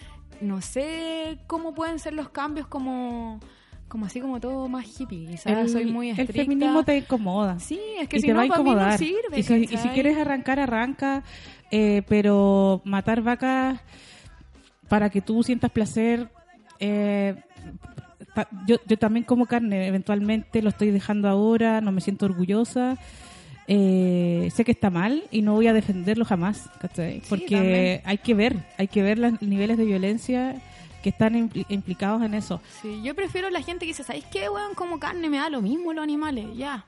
[0.41, 3.41] no sé cómo pueden ser los cambios como
[3.89, 6.43] como así como todo más hippie, quizás El, soy muy el estricta.
[6.45, 7.59] feminismo te incomoda.
[7.59, 8.99] Sí, es que y si te no, va a mí no incomodar.
[8.99, 9.95] sirve, y, si, y si ¿cachai?
[9.95, 11.25] quieres arrancar, arranca.
[11.73, 13.81] eh, pero matar vacas
[14.89, 16.29] para que tú sientas placer.
[16.79, 17.35] eh,
[18.67, 22.97] yo, yo también como carne, eventualmente lo estoy dejando ahora, no me siento orgullosa.
[23.73, 27.23] Eh, sé que está mal y no voy a defenderlo jamás, ¿cachai?
[27.29, 30.57] Porque hay que ver, hay que ver los niveles de violencia
[31.05, 32.61] que están impli- implicados en eso.
[32.83, 34.75] Sí, yo prefiero la gente que dice, ¿sabéis qué, weón?
[34.75, 36.85] Como carne me da lo mismo los animales, ya.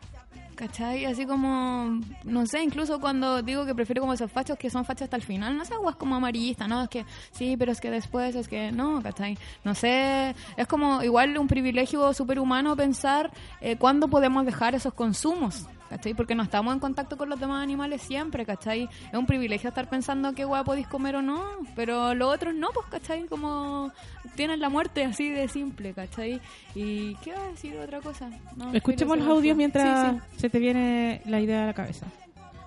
[0.57, 1.05] ¿Cachai?
[1.07, 5.03] Así como, no sé, incluso cuando digo que prefiero como esos fachos que son fachos
[5.05, 6.83] hasta el final, no sé, guas como amarillista, ¿no?
[6.83, 9.39] Es que sí, pero es que después es que no, ¿cachai?
[9.65, 13.31] No sé, es como igual un privilegio superhumano pensar
[13.61, 16.15] eh, cuándo podemos dejar esos consumos, ¿cachai?
[16.15, 18.89] Porque no estamos en contacto con los demás animales siempre, ¿cachai?
[19.13, 21.45] Es un privilegio estar pensando qué hueá podéis comer o no,
[21.77, 23.25] pero los otros no, pues, ¿cachai?
[23.27, 23.93] Como
[24.35, 26.41] tienen la muerte así de simple, ¿cachai?
[26.75, 28.31] ¿Y qué va a decir otra cosa?
[28.57, 30.41] No, Escuchemos los audios mientras Sí, sí.
[30.41, 32.07] se te viene la idea a la cabeza.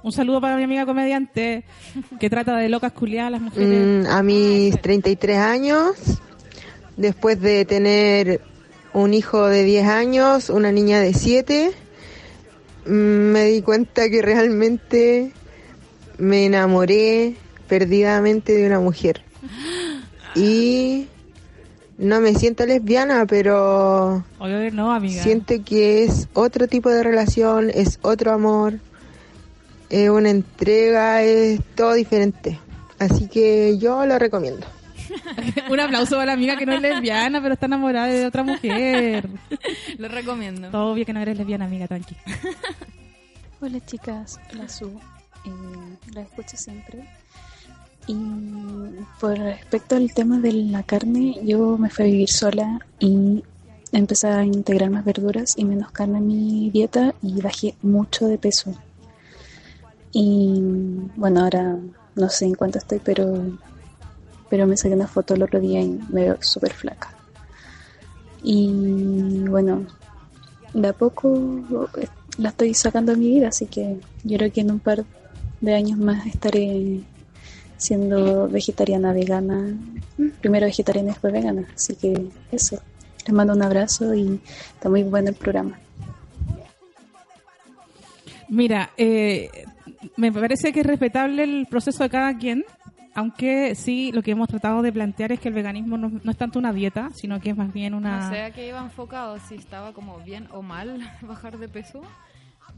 [0.03, 1.63] Un saludo para mi amiga comediante
[2.19, 4.05] que trata de locas culiadas a las mujeres.
[4.05, 5.95] Mm, a mis 33 años,
[6.95, 8.41] después de tener
[8.93, 11.84] un hijo de 10 años, una niña de 7, mm,
[12.85, 15.31] me di cuenta que realmente
[16.17, 17.35] me enamoré
[17.67, 19.21] perdidamente de una mujer.
[20.35, 21.07] Y
[21.97, 25.23] no me siento lesbiana, pero Obvio no, amiga.
[25.23, 28.79] siento que es otro tipo de relación, es otro amor,
[29.89, 32.59] es una entrega, es todo diferente.
[32.99, 34.65] Así que yo lo recomiendo.
[35.69, 39.29] Un aplauso para la amiga que no es lesbiana, pero está enamorada de otra mujer.
[39.97, 40.69] Lo recomiendo.
[40.69, 42.15] Todo obvio que no eres lesbiana, amiga, tranqui.
[43.61, 44.87] Hola chicas, la Su,
[45.45, 47.07] eh, la escucho siempre.
[48.07, 48.15] Y
[49.19, 53.43] por respecto al tema de la carne, yo me fui a vivir sola y
[53.91, 58.37] empecé a integrar más verduras y menos carne en mi dieta y bajé mucho de
[58.37, 58.75] peso.
[60.11, 60.61] Y
[61.15, 61.77] bueno, ahora
[62.15, 63.57] no sé en cuánto estoy, pero,
[64.49, 67.09] pero me saqué una foto el otro día y me veo súper flaca.
[68.43, 69.85] Y bueno,
[70.73, 71.65] de a poco
[72.37, 75.05] la estoy sacando de mi vida, así que yo creo que en un par
[75.61, 77.01] de años más estaré
[77.77, 79.75] siendo vegetariana, vegana,
[80.41, 82.79] primero vegetariana y después vegana, así que eso.
[83.25, 84.39] Les mando un abrazo y
[84.75, 85.79] está muy bueno el programa.
[88.49, 89.49] Mira, eh,
[90.15, 92.63] me parece que es respetable el proceso de cada quien,
[93.15, 96.37] aunque sí lo que hemos tratado de plantear es que el veganismo no, no es
[96.37, 98.19] tanto una dieta, sino que es más bien una...
[98.19, 102.01] No sé a qué iba enfocado, si estaba como bien o mal bajar de peso.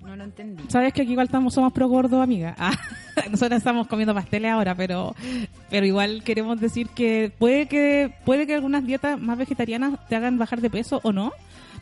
[0.05, 0.63] No lo entendí.
[0.67, 2.55] Sabes que aquí igual estamos, somos pro gordo, amiga.
[2.59, 2.71] Ah,
[3.31, 5.15] nosotros estamos comiendo pasteles ahora, pero
[5.71, 10.37] pero igual queremos decir que puede que puede que algunas dietas más vegetarianas te hagan
[10.37, 11.31] bajar de peso o no.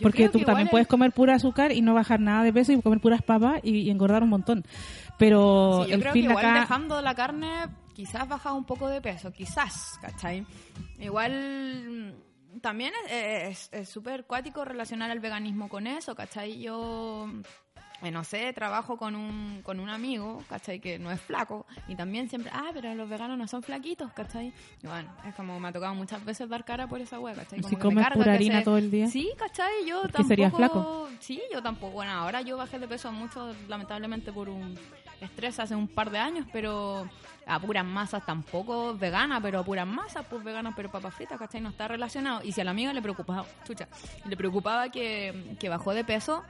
[0.02, 2.72] Porque tú que también puedes el- comer pura azúcar y no bajar nada de peso
[2.72, 4.64] y comer puras papas y, y engordar un montón.
[5.18, 6.60] Pero Sí, yo el creo que fin de igual acá...
[6.62, 7.48] dejando la carne
[7.96, 10.46] quizás baja un poco de peso, quizás, ¿cachai?
[11.00, 12.14] Igual
[12.54, 16.60] mm, también es- súper cuático relacionar el veganismo con eso, ¿cachai?
[16.62, 17.28] Yo,
[18.02, 20.80] eh, no sé, trabajo con un, con un amigo, ¿cachai?
[20.80, 24.54] Que no es flaco y también siempre, ah, pero los veganos no son flaquitos, ¿cachai?
[24.84, 27.60] Y bueno, es como me ha tocado muchas veces dar cara por esa hueá, ¿cachai?
[27.60, 29.08] ¿Y Como si que me comes carga pura harina se- todo el día?
[29.08, 29.86] Sí, ¿cachai?
[29.88, 30.28] Yo ¿Que tampoco...
[30.28, 31.10] serías flaco?
[31.20, 31.94] Sí, yo tampoco.
[31.94, 34.78] Bueno, ahora yo bajé de peso mucho, lamentablemente por un
[35.22, 37.10] estrés hace un par de años, pero
[37.48, 41.62] a puras masas tampoco vegana, pero a puras masas, pues veganas, pero papas fritas, ¿cachai?
[41.62, 42.42] No está relacionado.
[42.44, 43.88] Y si a la amiga le preocupaba, chucha,
[44.28, 46.44] le preocupaba que, que bajó de peso,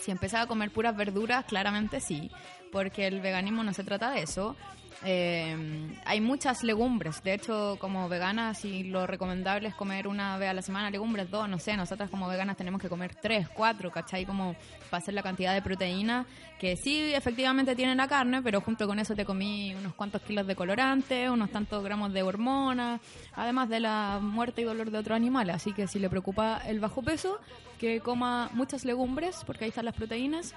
[0.00, 2.30] si empezaba a comer puras verduras, claramente sí,
[2.72, 4.56] porque el veganismo no se trata de eso.
[5.04, 10.50] Eh, hay muchas legumbres, de hecho, como veganas, y lo recomendable es comer una vez
[10.50, 13.92] a la semana legumbres, dos, no sé, nosotras como veganas tenemos que comer tres, cuatro,
[13.92, 14.26] ¿cachai?
[14.26, 14.56] Como
[14.90, 16.26] para hacer la cantidad de proteína
[16.58, 20.46] que sí efectivamente tiene la carne, pero junto con eso te comí unos cuantos kilos
[20.46, 23.00] de colorante, unos tantos gramos de hormonas,
[23.34, 25.54] además de la muerte y dolor de otros animales.
[25.54, 27.38] Así que si le preocupa el bajo peso,
[27.78, 30.54] que coma muchas legumbres, porque ahí están las proteínas,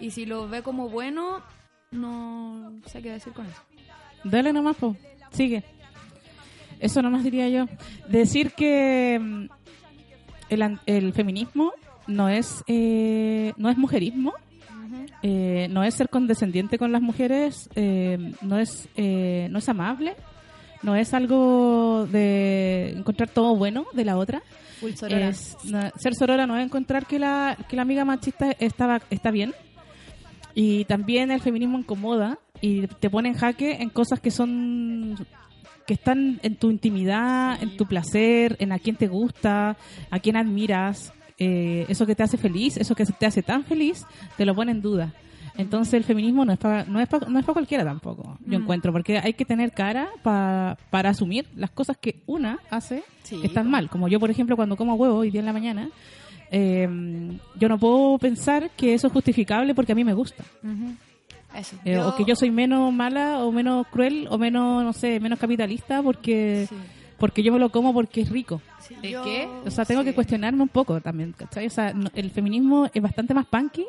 [0.00, 1.42] y si lo ve como bueno,
[1.92, 3.62] no sé qué decir con eso.
[4.30, 4.96] Dale nomás, po.
[5.30, 5.62] Sigue.
[6.80, 7.66] Eso nomás diría yo.
[8.08, 9.44] Decir que mm,
[10.50, 11.72] el, el feminismo
[12.06, 14.34] no es eh, no es mujerismo,
[15.22, 20.14] eh, no es ser condescendiente con las mujeres, eh, no es eh, no es amable,
[20.82, 24.42] no es algo de encontrar todo bueno de la otra.
[24.80, 25.28] Full sorora.
[25.28, 29.30] Es- no- ser sorora no es encontrar que la, que la amiga machista estaba, está
[29.30, 29.54] bien.
[30.54, 35.16] Y también el feminismo incomoda y te pone en jaque en cosas que son
[35.86, 39.76] que están en tu intimidad, en tu placer, en a quién te gusta,
[40.10, 41.12] a quién admiras.
[41.38, 44.06] eh, eso que te hace feliz, eso que te hace tan feliz,
[44.38, 45.12] te lo pone en duda.
[45.58, 48.58] Entonces el feminismo no es para no es pa- no es para cualquiera tampoco, yo
[48.58, 48.62] Mm.
[48.62, 53.38] encuentro, porque hay que tener cara pa- para asumir las cosas que una hace Sí,
[53.40, 53.90] que están mal.
[53.90, 55.90] Como yo, por ejemplo, cuando como huevo hoy día en la mañana,
[56.50, 56.88] eh,
[57.58, 60.42] yo no puedo pensar que eso es justificable porque a mí me gusta.
[60.62, 60.94] Ujú.
[61.56, 61.76] Eso.
[61.84, 65.38] Eh, o que yo soy menos mala o menos cruel o menos, no sé, menos
[65.38, 66.68] capitalista porque
[67.18, 68.60] porque yo me lo como porque es rico.
[69.00, 69.48] ¿De yo- qué?
[69.64, 70.08] O sea, tengo sí.
[70.08, 71.66] que cuestionarme un poco también, ¿cachai?
[71.66, 73.86] O sea, no- el feminismo es bastante más punky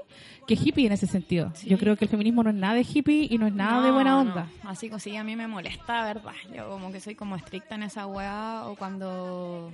[0.48, 1.52] que hippie en ese sentido.
[1.66, 3.92] Yo creo que el feminismo no es nada de hippie y no es nada de
[3.92, 4.20] buena no.
[4.22, 4.48] onda.
[4.64, 6.32] Así que sí, a mí me molesta, ¿verdad?
[6.56, 9.74] Yo como que soy como estricta en esa weá o cuando,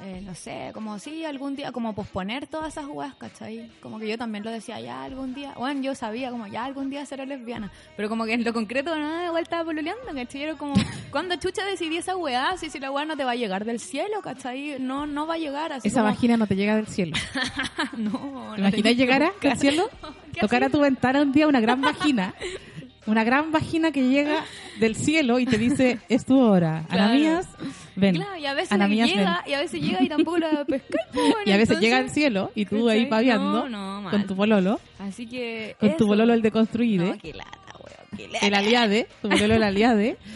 [0.00, 3.70] eh, no sé, como sí, algún día, como posponer todas esas weas, ¿cachai?
[3.80, 6.88] Como que yo también lo decía, ya algún día, bueno, yo sabía como ya algún
[6.88, 10.42] día seré lesbiana, pero como que en lo concreto nada, igual estaba pololeando, ¿cachai?
[10.42, 10.74] Era como,
[11.10, 12.56] cuando chucha decidí esa weá?
[12.56, 14.76] Si, si la weá no te va a llegar del cielo, ¿cachai?
[14.78, 17.16] No, no va a llegar así Esa como- vagina no te llega del cielo.
[17.96, 19.88] no, ¿Te imaginas llegar a- al cielo?
[20.40, 22.34] Tocar a tu ventana un día una gran vagina.
[23.06, 24.44] Una gran vagina que llega
[24.80, 26.84] del cielo y te dice, es tu hora.
[26.88, 27.04] Claro.
[27.04, 27.46] Ananías,
[27.96, 28.16] ven.
[28.16, 29.50] Claro, y a veces Ananías, llega, ven.
[29.50, 30.82] y a veces llega y tampoco la pues,
[31.14, 34.10] bueno, Y a veces entonces- llega al cielo y tú ahí paviando No, no, mal.
[34.12, 34.78] con tu pololo.
[34.98, 35.74] Así que.
[35.80, 37.06] Con tu pololo el de construide.
[37.12, 38.46] No, qué lata, weón, qué lata.
[38.46, 39.08] el aliade.
[39.22, 40.16] Tu pololo el aliade.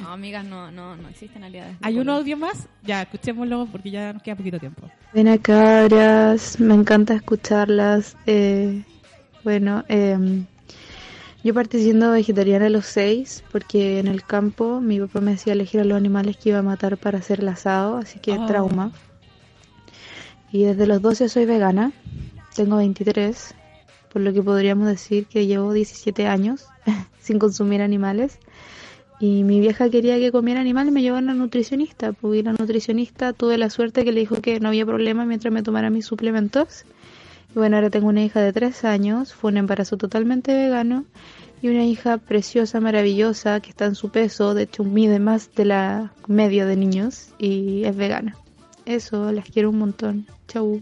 [0.00, 1.74] No, amigas, no, no, no existen aliadas.
[1.82, 2.68] ¿Hay un audio más?
[2.84, 4.88] Ya, escuchémoslo porque ya nos queda poquito tiempo.
[5.12, 8.16] Buenas cabras, me encanta escucharlas.
[8.26, 8.82] Eh,
[9.42, 10.46] bueno, em,
[11.44, 15.52] yo partí siendo vegetariana a los seis porque en el campo mi papá me hacía
[15.52, 18.46] elegir a los animales que iba a matar para hacer el asado, así que Oh.
[18.46, 18.92] trauma.
[20.50, 21.92] Y desde los 12 soy vegana,
[22.56, 23.54] tengo 23,
[24.12, 26.64] por lo que podríamos decir que llevo 17 años
[27.20, 28.38] sin consumir animales.
[29.20, 32.12] Y mi vieja quería que comiera animales, me llevó a una nutricionista.
[32.12, 35.52] Pues y la nutricionista tuve la suerte que le dijo que no había problema mientras
[35.52, 36.84] me tomara mis suplementos.
[37.54, 41.04] Bueno, ahora tengo una hija de tres años, fue un embarazo totalmente vegano.
[41.60, 45.64] Y una hija preciosa, maravillosa, que está en su peso, de hecho mide más de
[45.64, 48.36] la media de niños y es vegana.
[48.84, 50.26] Eso, las quiero un montón.
[50.46, 50.80] Chau.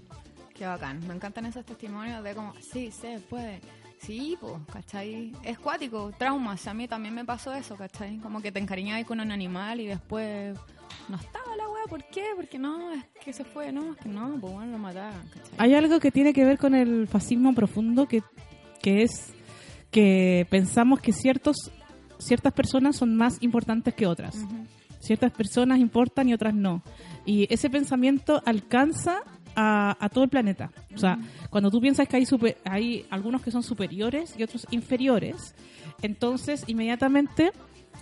[0.55, 1.01] Qué bacán.
[1.07, 3.61] Me encantan esos testimonios de como, sí, se puede.
[3.99, 5.33] Sí, pues, ¿cachai?
[5.43, 6.67] Es cuático, traumas.
[6.67, 8.19] A mí también me pasó eso, ¿cachai?
[8.19, 10.57] Como que te encariñabas con un animal y después
[11.09, 11.85] no estaba la weá.
[11.89, 12.25] ¿Por qué?
[12.37, 15.55] Porque no, es que se fue, no, es que no, pues bueno, lo mataban, ¿cachai?
[15.59, 18.23] Hay algo que tiene que ver con el fascismo profundo que,
[18.83, 19.33] que es
[19.91, 21.57] que pensamos que ciertos
[22.19, 24.37] ciertas personas son más importantes que otras.
[25.01, 26.83] Ciertas personas importan y otras no.
[27.25, 29.19] Y ese pensamiento alcanza
[29.55, 30.73] a, a todo el planeta.
[30.95, 31.19] O sea,
[31.51, 35.55] cuando tú piensas que hay, super- hay algunos que son superiores y otros inferiores,
[36.03, 37.53] entonces inmediatamente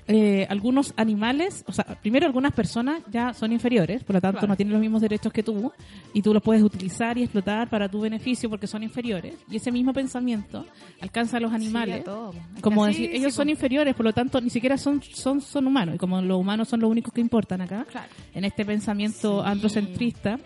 [0.07, 4.49] eh, algunos animales, o sea, primero algunas personas ya son inferiores, por lo tanto Claro.
[4.53, 5.73] no tienen los mismos derechos que tú
[6.13, 9.35] y tú los puedes utilizar y explotar para tu beneficio porque son inferiores.
[9.51, 10.67] Y ese mismo pensamiento
[11.01, 12.07] alcanza a los animales.
[12.07, 12.31] a.
[12.33, 15.03] Es que Como así, decir, ellos sí, son inferiores, por lo tanto ni siquiera son,
[15.03, 15.95] son, son humanos.
[15.95, 18.09] Y como los humanos son los únicos que importan acá, Claro.
[18.35, 20.39] en este pensamiento androcentrista,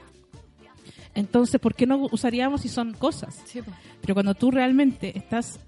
[1.15, 3.43] entonces, ¿por qué no usaríamos si son cosas?
[3.45, 3.73] Sí, po.
[4.03, 5.59] Pero cuando tú realmente estás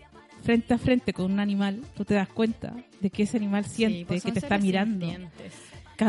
[0.42, 4.04] frente a frente con un animal, tú te das cuenta de que ese animal siente,
[4.06, 5.06] pues que te está mirando.
[5.06, 5.54] sintientes.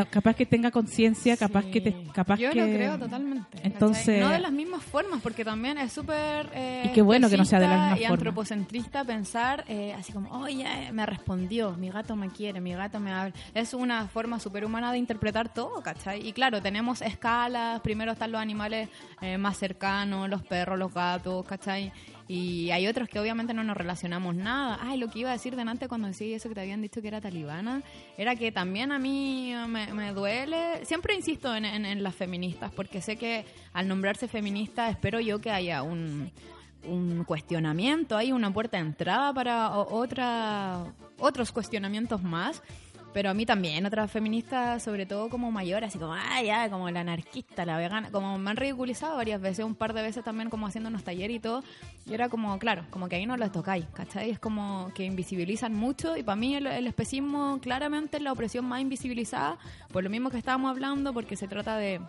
[0.09, 3.45] Capaz que tenga conciencia, capaz que te, capaz Yo que lo creo totalmente.
[3.51, 3.65] ¿cachai?
[3.73, 6.49] Entonces, no de las mismas formas, porque también es súper.
[6.53, 8.13] eh, Y qué bueno que no sea de la sexista misma y forma.
[8.13, 13.11] antropocentrista pensar eh, así como, oye, me respondió, mi gato me quiere, mi gato me
[13.11, 13.33] habla.
[13.53, 16.25] Es una forma superhumana de interpretar todo, ¿cachai?
[16.25, 17.81] Y claro, tenemos escalas.
[17.81, 18.87] Primero están los animales
[19.19, 21.91] eh, más cercanos, los perros, los gatos, ¿cachai?
[22.33, 24.79] Y hay otros que obviamente no nos relacionamos nada.
[24.81, 27.09] Ay, lo que iba a decir delante cuando decía eso que te habían dicho que
[27.09, 27.83] era talibana,
[28.17, 30.85] era que también a mí me, duele.
[30.85, 35.51] Siempre insisto en, en- las feministas, porque sé que al nombrarse feminista espero yo que
[35.51, 36.31] haya un,
[36.87, 40.85] un cuestionamiento, hay una puerta de entrada para otra,
[41.19, 42.63] otros cuestionamientos más.
[43.13, 46.89] Pero a mí también, otras feministas, sobre todo como mayores, así como, ah, ya, como
[46.89, 50.49] la anarquista, la vegana, como me han ridiculizado varias veces, un par de veces también
[50.49, 51.61] como haciendo unos talleres y todo,
[52.05, 54.29] y era como, claro, como que ahí no les tocáis, ¿cachai?
[54.29, 58.65] Es como que invisibilizan mucho, y para mí el, el especismo claramente es la opresión
[58.65, 59.57] más invisibilizada,
[59.91, 61.99] por lo mismo que estábamos hablando, porque se trata de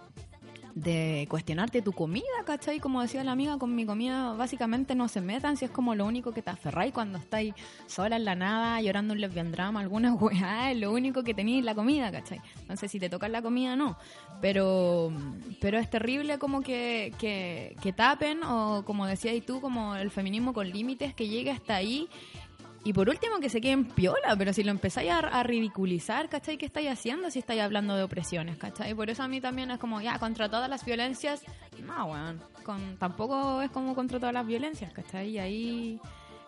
[0.74, 2.80] de cuestionarte tu comida, ¿cachai?
[2.80, 6.06] Como decía la amiga, con mi comida básicamente no se metan, si es como lo
[6.06, 7.54] único que te aferráis cuando estáis
[7.86, 11.64] sola en la nada, llorando un lesbian drama, alguna weá, es lo único que tenéis
[11.64, 12.40] la comida, ¿cachai?
[12.60, 13.96] Entonces si te tocas la comida, no.
[14.40, 15.12] Pero,
[15.60, 20.52] pero es terrible como que, que, que tapen, o como decías tú, como el feminismo
[20.52, 22.08] con límites, que llegue hasta ahí
[22.84, 26.58] y por último, que se queden piola, pero si lo empezáis a, a ridiculizar, ¿cachai?
[26.58, 28.94] ¿Qué estáis haciendo si estáis hablando de opresiones, ¿cachai?
[28.94, 31.42] Por eso a mí también es como, ya, contra todas las violencias,
[31.86, 35.30] no, weón, con, tampoco es como contra todas las violencias, ¿cachai?
[35.30, 36.00] Y ahí...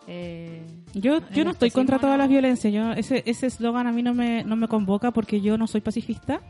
[0.07, 0.61] eh,
[0.93, 2.73] Yo, yo no estoy contra especismo todas las violencias.
[2.73, 5.81] Yo, ese ese eslogan a mí no me, no me convoca porque yo no soy
[5.81, 6.41] pacifista.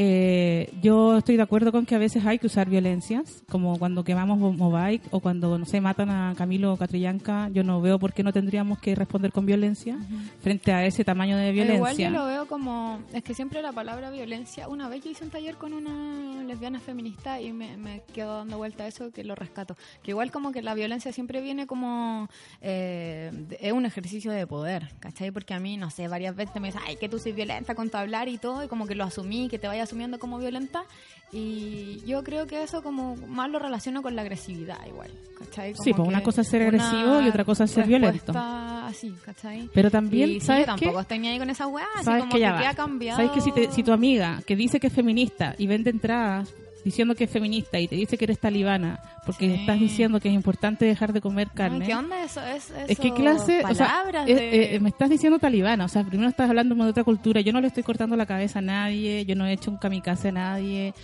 [0.00, 4.04] Eh, yo estoy de acuerdo con que a veces hay que usar violencias, como cuando
[4.04, 7.48] quemamos Mo- Mobike o cuando, no sé, matan a Camilo Catrillanca.
[7.48, 9.98] Yo no veo por qué no tendríamos que responder con violencia
[10.40, 12.10] frente a ese tamaño de Pero Igual violencia.
[12.10, 13.00] yo lo veo como.
[13.12, 14.68] Es que siempre la palabra violencia.
[14.68, 18.56] Una vez yo hice un taller con una lesbiana feminista y me, me quedo dando
[18.56, 19.76] vuelta a eso que lo rescato.
[20.04, 22.28] Que igual como que la violencia siempre viene como.
[22.62, 25.32] eh, es un ejercicio de poder, ¿cachai?
[25.32, 27.90] Porque a mí, no sé, varias veces me dicen, ay, que tú soy violenta con
[27.90, 30.84] tu hablar y todo, y como que lo asumí, que te vayas asumiendo como violenta.
[31.30, 35.74] Y yo creo que eso como más lo relaciono con la agresividad igual, ¿cachai?
[35.74, 38.32] Sí, pues una cosa es ser agresivo y otra cosa es ser violento.
[38.34, 39.68] Así, ¿cachai?
[39.74, 40.80] Pero también, y sí, ¿sabes yo qué?
[40.86, 43.16] tampoco estoy ni ahí con esa weá, así ¿Sabes como que que, ha cambiado.
[43.18, 46.48] ¿Sabes que si, te- si tu amiga que dice que es feminista y vende entradas
[46.88, 49.54] diciendo que es feminista y te dice que eres talibana porque Sí.
[49.60, 51.86] estás diciendo que es importante dejar de comer Ay, carne?
[51.86, 52.40] ¿Qué onda eso?
[52.44, 56.48] Es, Es que clase, o sea, eh, me estás diciendo talibana, o sea, primero estás
[56.48, 59.46] hablando de otra cultura, yo no le estoy cortando la cabeza a nadie, yo no
[59.46, 60.94] he hecho un kamikaze a nadie,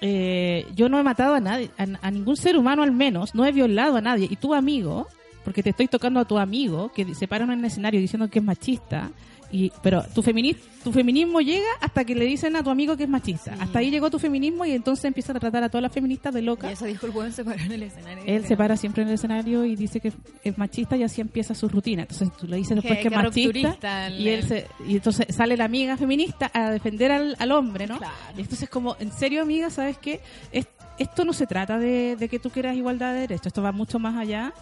[0.00, 3.44] eh, yo no he matado a nadie, a, a ningún ser humano al menos, no
[3.46, 5.06] he violado a nadie, y tu amigo,
[5.44, 8.38] porque te estoy tocando a tu amigo, que se para en el escenario diciendo que
[8.40, 9.10] es machista,
[9.52, 13.04] y pero tu, femini- tu feminismo llega hasta que le dicen a tu amigo que
[13.04, 15.92] es machista, hasta ahí llegó tu feminismo y entonces empieza a tratar a todas las
[15.92, 16.72] feministas de Y locas.
[16.72, 18.24] eso dijo el se paró en el escenario.
[18.26, 21.54] Él se para siempre en el escenario y dice que es machista y así empieza
[21.54, 22.02] su rutina.
[22.02, 25.56] Entonces tú le dices después Qué- que es machista y él se, y entonces sale
[25.56, 27.98] la amiga feminista a defender al, al hombre, ¿no?
[28.36, 30.20] Y entonces como, en serio amiga, ¿sabes qué?
[30.50, 30.66] Es-
[30.98, 33.98] esto no se trata de, de que tú quieras igualdad de derechos, esto va mucho
[33.98, 34.52] más allá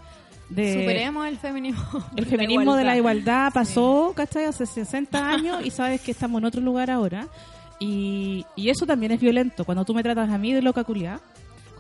[0.51, 0.81] de...
[0.81, 2.05] Superemos el feminismo.
[2.17, 4.45] El feminismo de la igualdad pasó, ¿cachai?
[4.45, 7.29] Hace 60 años y sabes que estamos en otro lugar ahora.
[7.79, 9.65] Y, y eso también es violento.
[9.65, 11.21] Cuando tú me tratas a mí de loca culiá,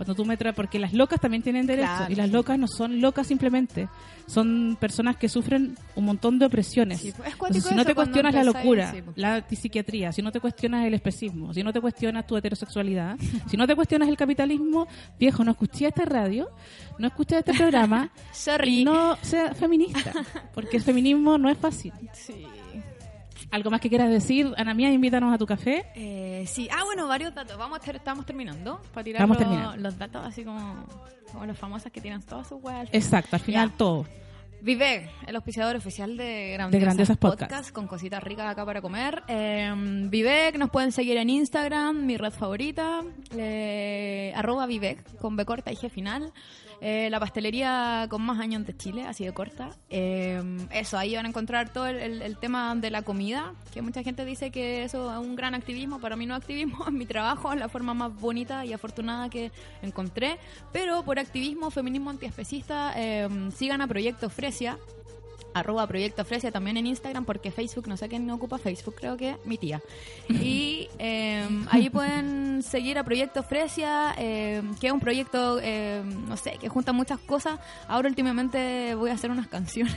[0.00, 2.66] cuando tú me tratas, porque las locas también tienen derechos Claro, y las locas no
[2.66, 3.86] son locas simplemente,
[4.26, 7.02] son personas que sufren un montón de opresiones.
[7.02, 9.18] Sí, pues, Entonces, si no te cuestionas la locura, sí, pues.
[9.18, 13.18] la psiquiatría, si no te cuestionas el especismo, si no te cuestionas tu heterosexualidad,
[13.50, 14.88] si no te cuestionas el capitalismo,
[15.18, 16.48] viejo, no escuché esta radio,
[16.98, 18.10] no escuché este programa
[18.64, 20.14] y no sea feminista,
[20.54, 21.92] porque el feminismo no es fácil.
[22.14, 22.46] Sí.
[23.50, 24.52] ¿Algo más que quieras decir?
[24.56, 25.86] Ana Mía, invítanos a tu café.
[25.94, 27.58] Eh, sí, ah, bueno, varios datos.
[27.58, 30.86] Vamos a estamos terminando para tirar Estamos los, los datos así como,
[31.32, 32.88] como las famosas que tienen todas sus weas.
[32.92, 34.06] Exacto, al final todo.
[34.62, 37.72] Vive, el auspiciador oficial de Grandiosas, Grandiosas Podcast, Podcast.
[37.72, 39.22] con cositas ricas acá para comer.
[39.26, 43.00] Eh, Vivek, nos pueden seguir en Instagram, mi red favorita,
[43.36, 46.32] eh, arroba Vivek, con B corta y G final.
[46.82, 49.70] Eh, la pastelería con más años de Chile, así de corta.
[49.90, 54.24] Eh, eso, ahí van a encontrar todo el, tema de la comida, que mucha gente
[54.24, 56.00] dice que eso es un gran activismo.
[56.00, 59.28] Para mí no es activismo, es mi trabajo, es la forma más bonita y afortunada
[59.28, 59.50] que
[59.82, 60.38] encontré.
[60.72, 64.78] Pero por activismo, feminismo antiespecista, eh, sigan a Proyecto Fresia,
[65.54, 69.36] arroba Proyecto Fresia también en Instagram, porque Facebook, no sé quién ocupa Facebook, creo que
[69.44, 69.80] mi tía.
[70.50, 76.36] Y eh, ahí pueden seguir a Proyecto Fresia, eh, que es un proyecto, eh, no
[76.36, 77.58] sé, que junta muchas cosas.
[77.88, 79.94] Ahora últimamente voy a hacer unas canciones,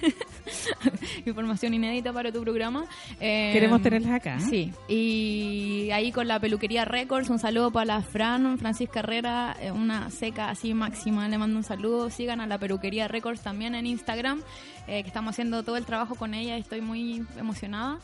[1.25, 2.85] información inédita para tu programa.
[3.19, 4.39] Queremos tenerlas acá.
[4.39, 9.71] Sí, y ahí con la peluquería Records, un saludo para la Fran, Francisca Herrera, eh,
[9.71, 12.09] una seca así máxima, le mando un saludo.
[12.09, 14.41] Sigan a la peluquería Records también en Instagram,
[14.87, 17.99] eh, que estamos haciendo todo el trabajo con ella y estoy muy emocionada.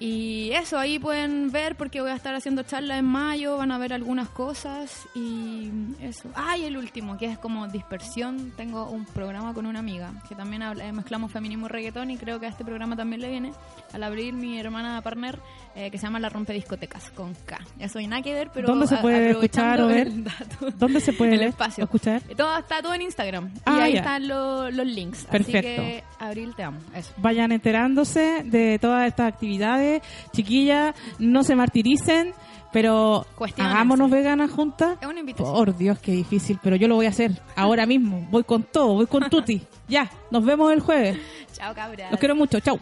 [0.00, 3.78] Y eso, ahí pueden ver porque voy a estar haciendo charla en mayo, van a
[3.78, 6.28] ver algunas cosas y eso.
[6.34, 8.52] Ah, y el último, que es como dispersión.
[8.56, 12.16] Tengo un programa con una amiga que también habla- eh, mezclamos feminismo y reggaetón y
[12.18, 13.52] creo que a este programa también le viene
[13.92, 15.38] al abrir mi hermana partner
[15.76, 17.58] eh, que se llama La Rompe Discotecas con K.
[17.78, 20.06] Eso y nada que ver, pero ¿Dónde se puede escuchar o ver?
[20.08, 21.82] el dato, ¿Dónde se puede el espacio.
[21.82, 22.22] o escuchar?
[22.28, 23.98] Eh, Todo, está todo en Instagram Ah, y ahí ya.
[24.00, 25.24] están lo- los links.
[25.24, 25.58] Perfecto.
[25.58, 26.78] Así que, Abril, te amo.
[26.94, 27.12] Eso.
[27.16, 30.02] Vayan enterándose de todas estas actividades.
[30.32, 32.32] Chiquillas, no se martiricen,
[32.72, 33.26] pero
[33.58, 34.96] hagámonos veganas juntas.
[35.00, 35.54] Es una invitación.
[35.54, 38.26] Por Dios, qué difícil, pero yo lo voy a hacer ahora mismo.
[38.30, 39.60] Voy con todo, voy con Tuti.
[39.88, 41.18] Ya, nos vemos el jueves.
[41.52, 42.10] Chao, cabra.
[42.10, 42.78] Los quiero mucho, chau.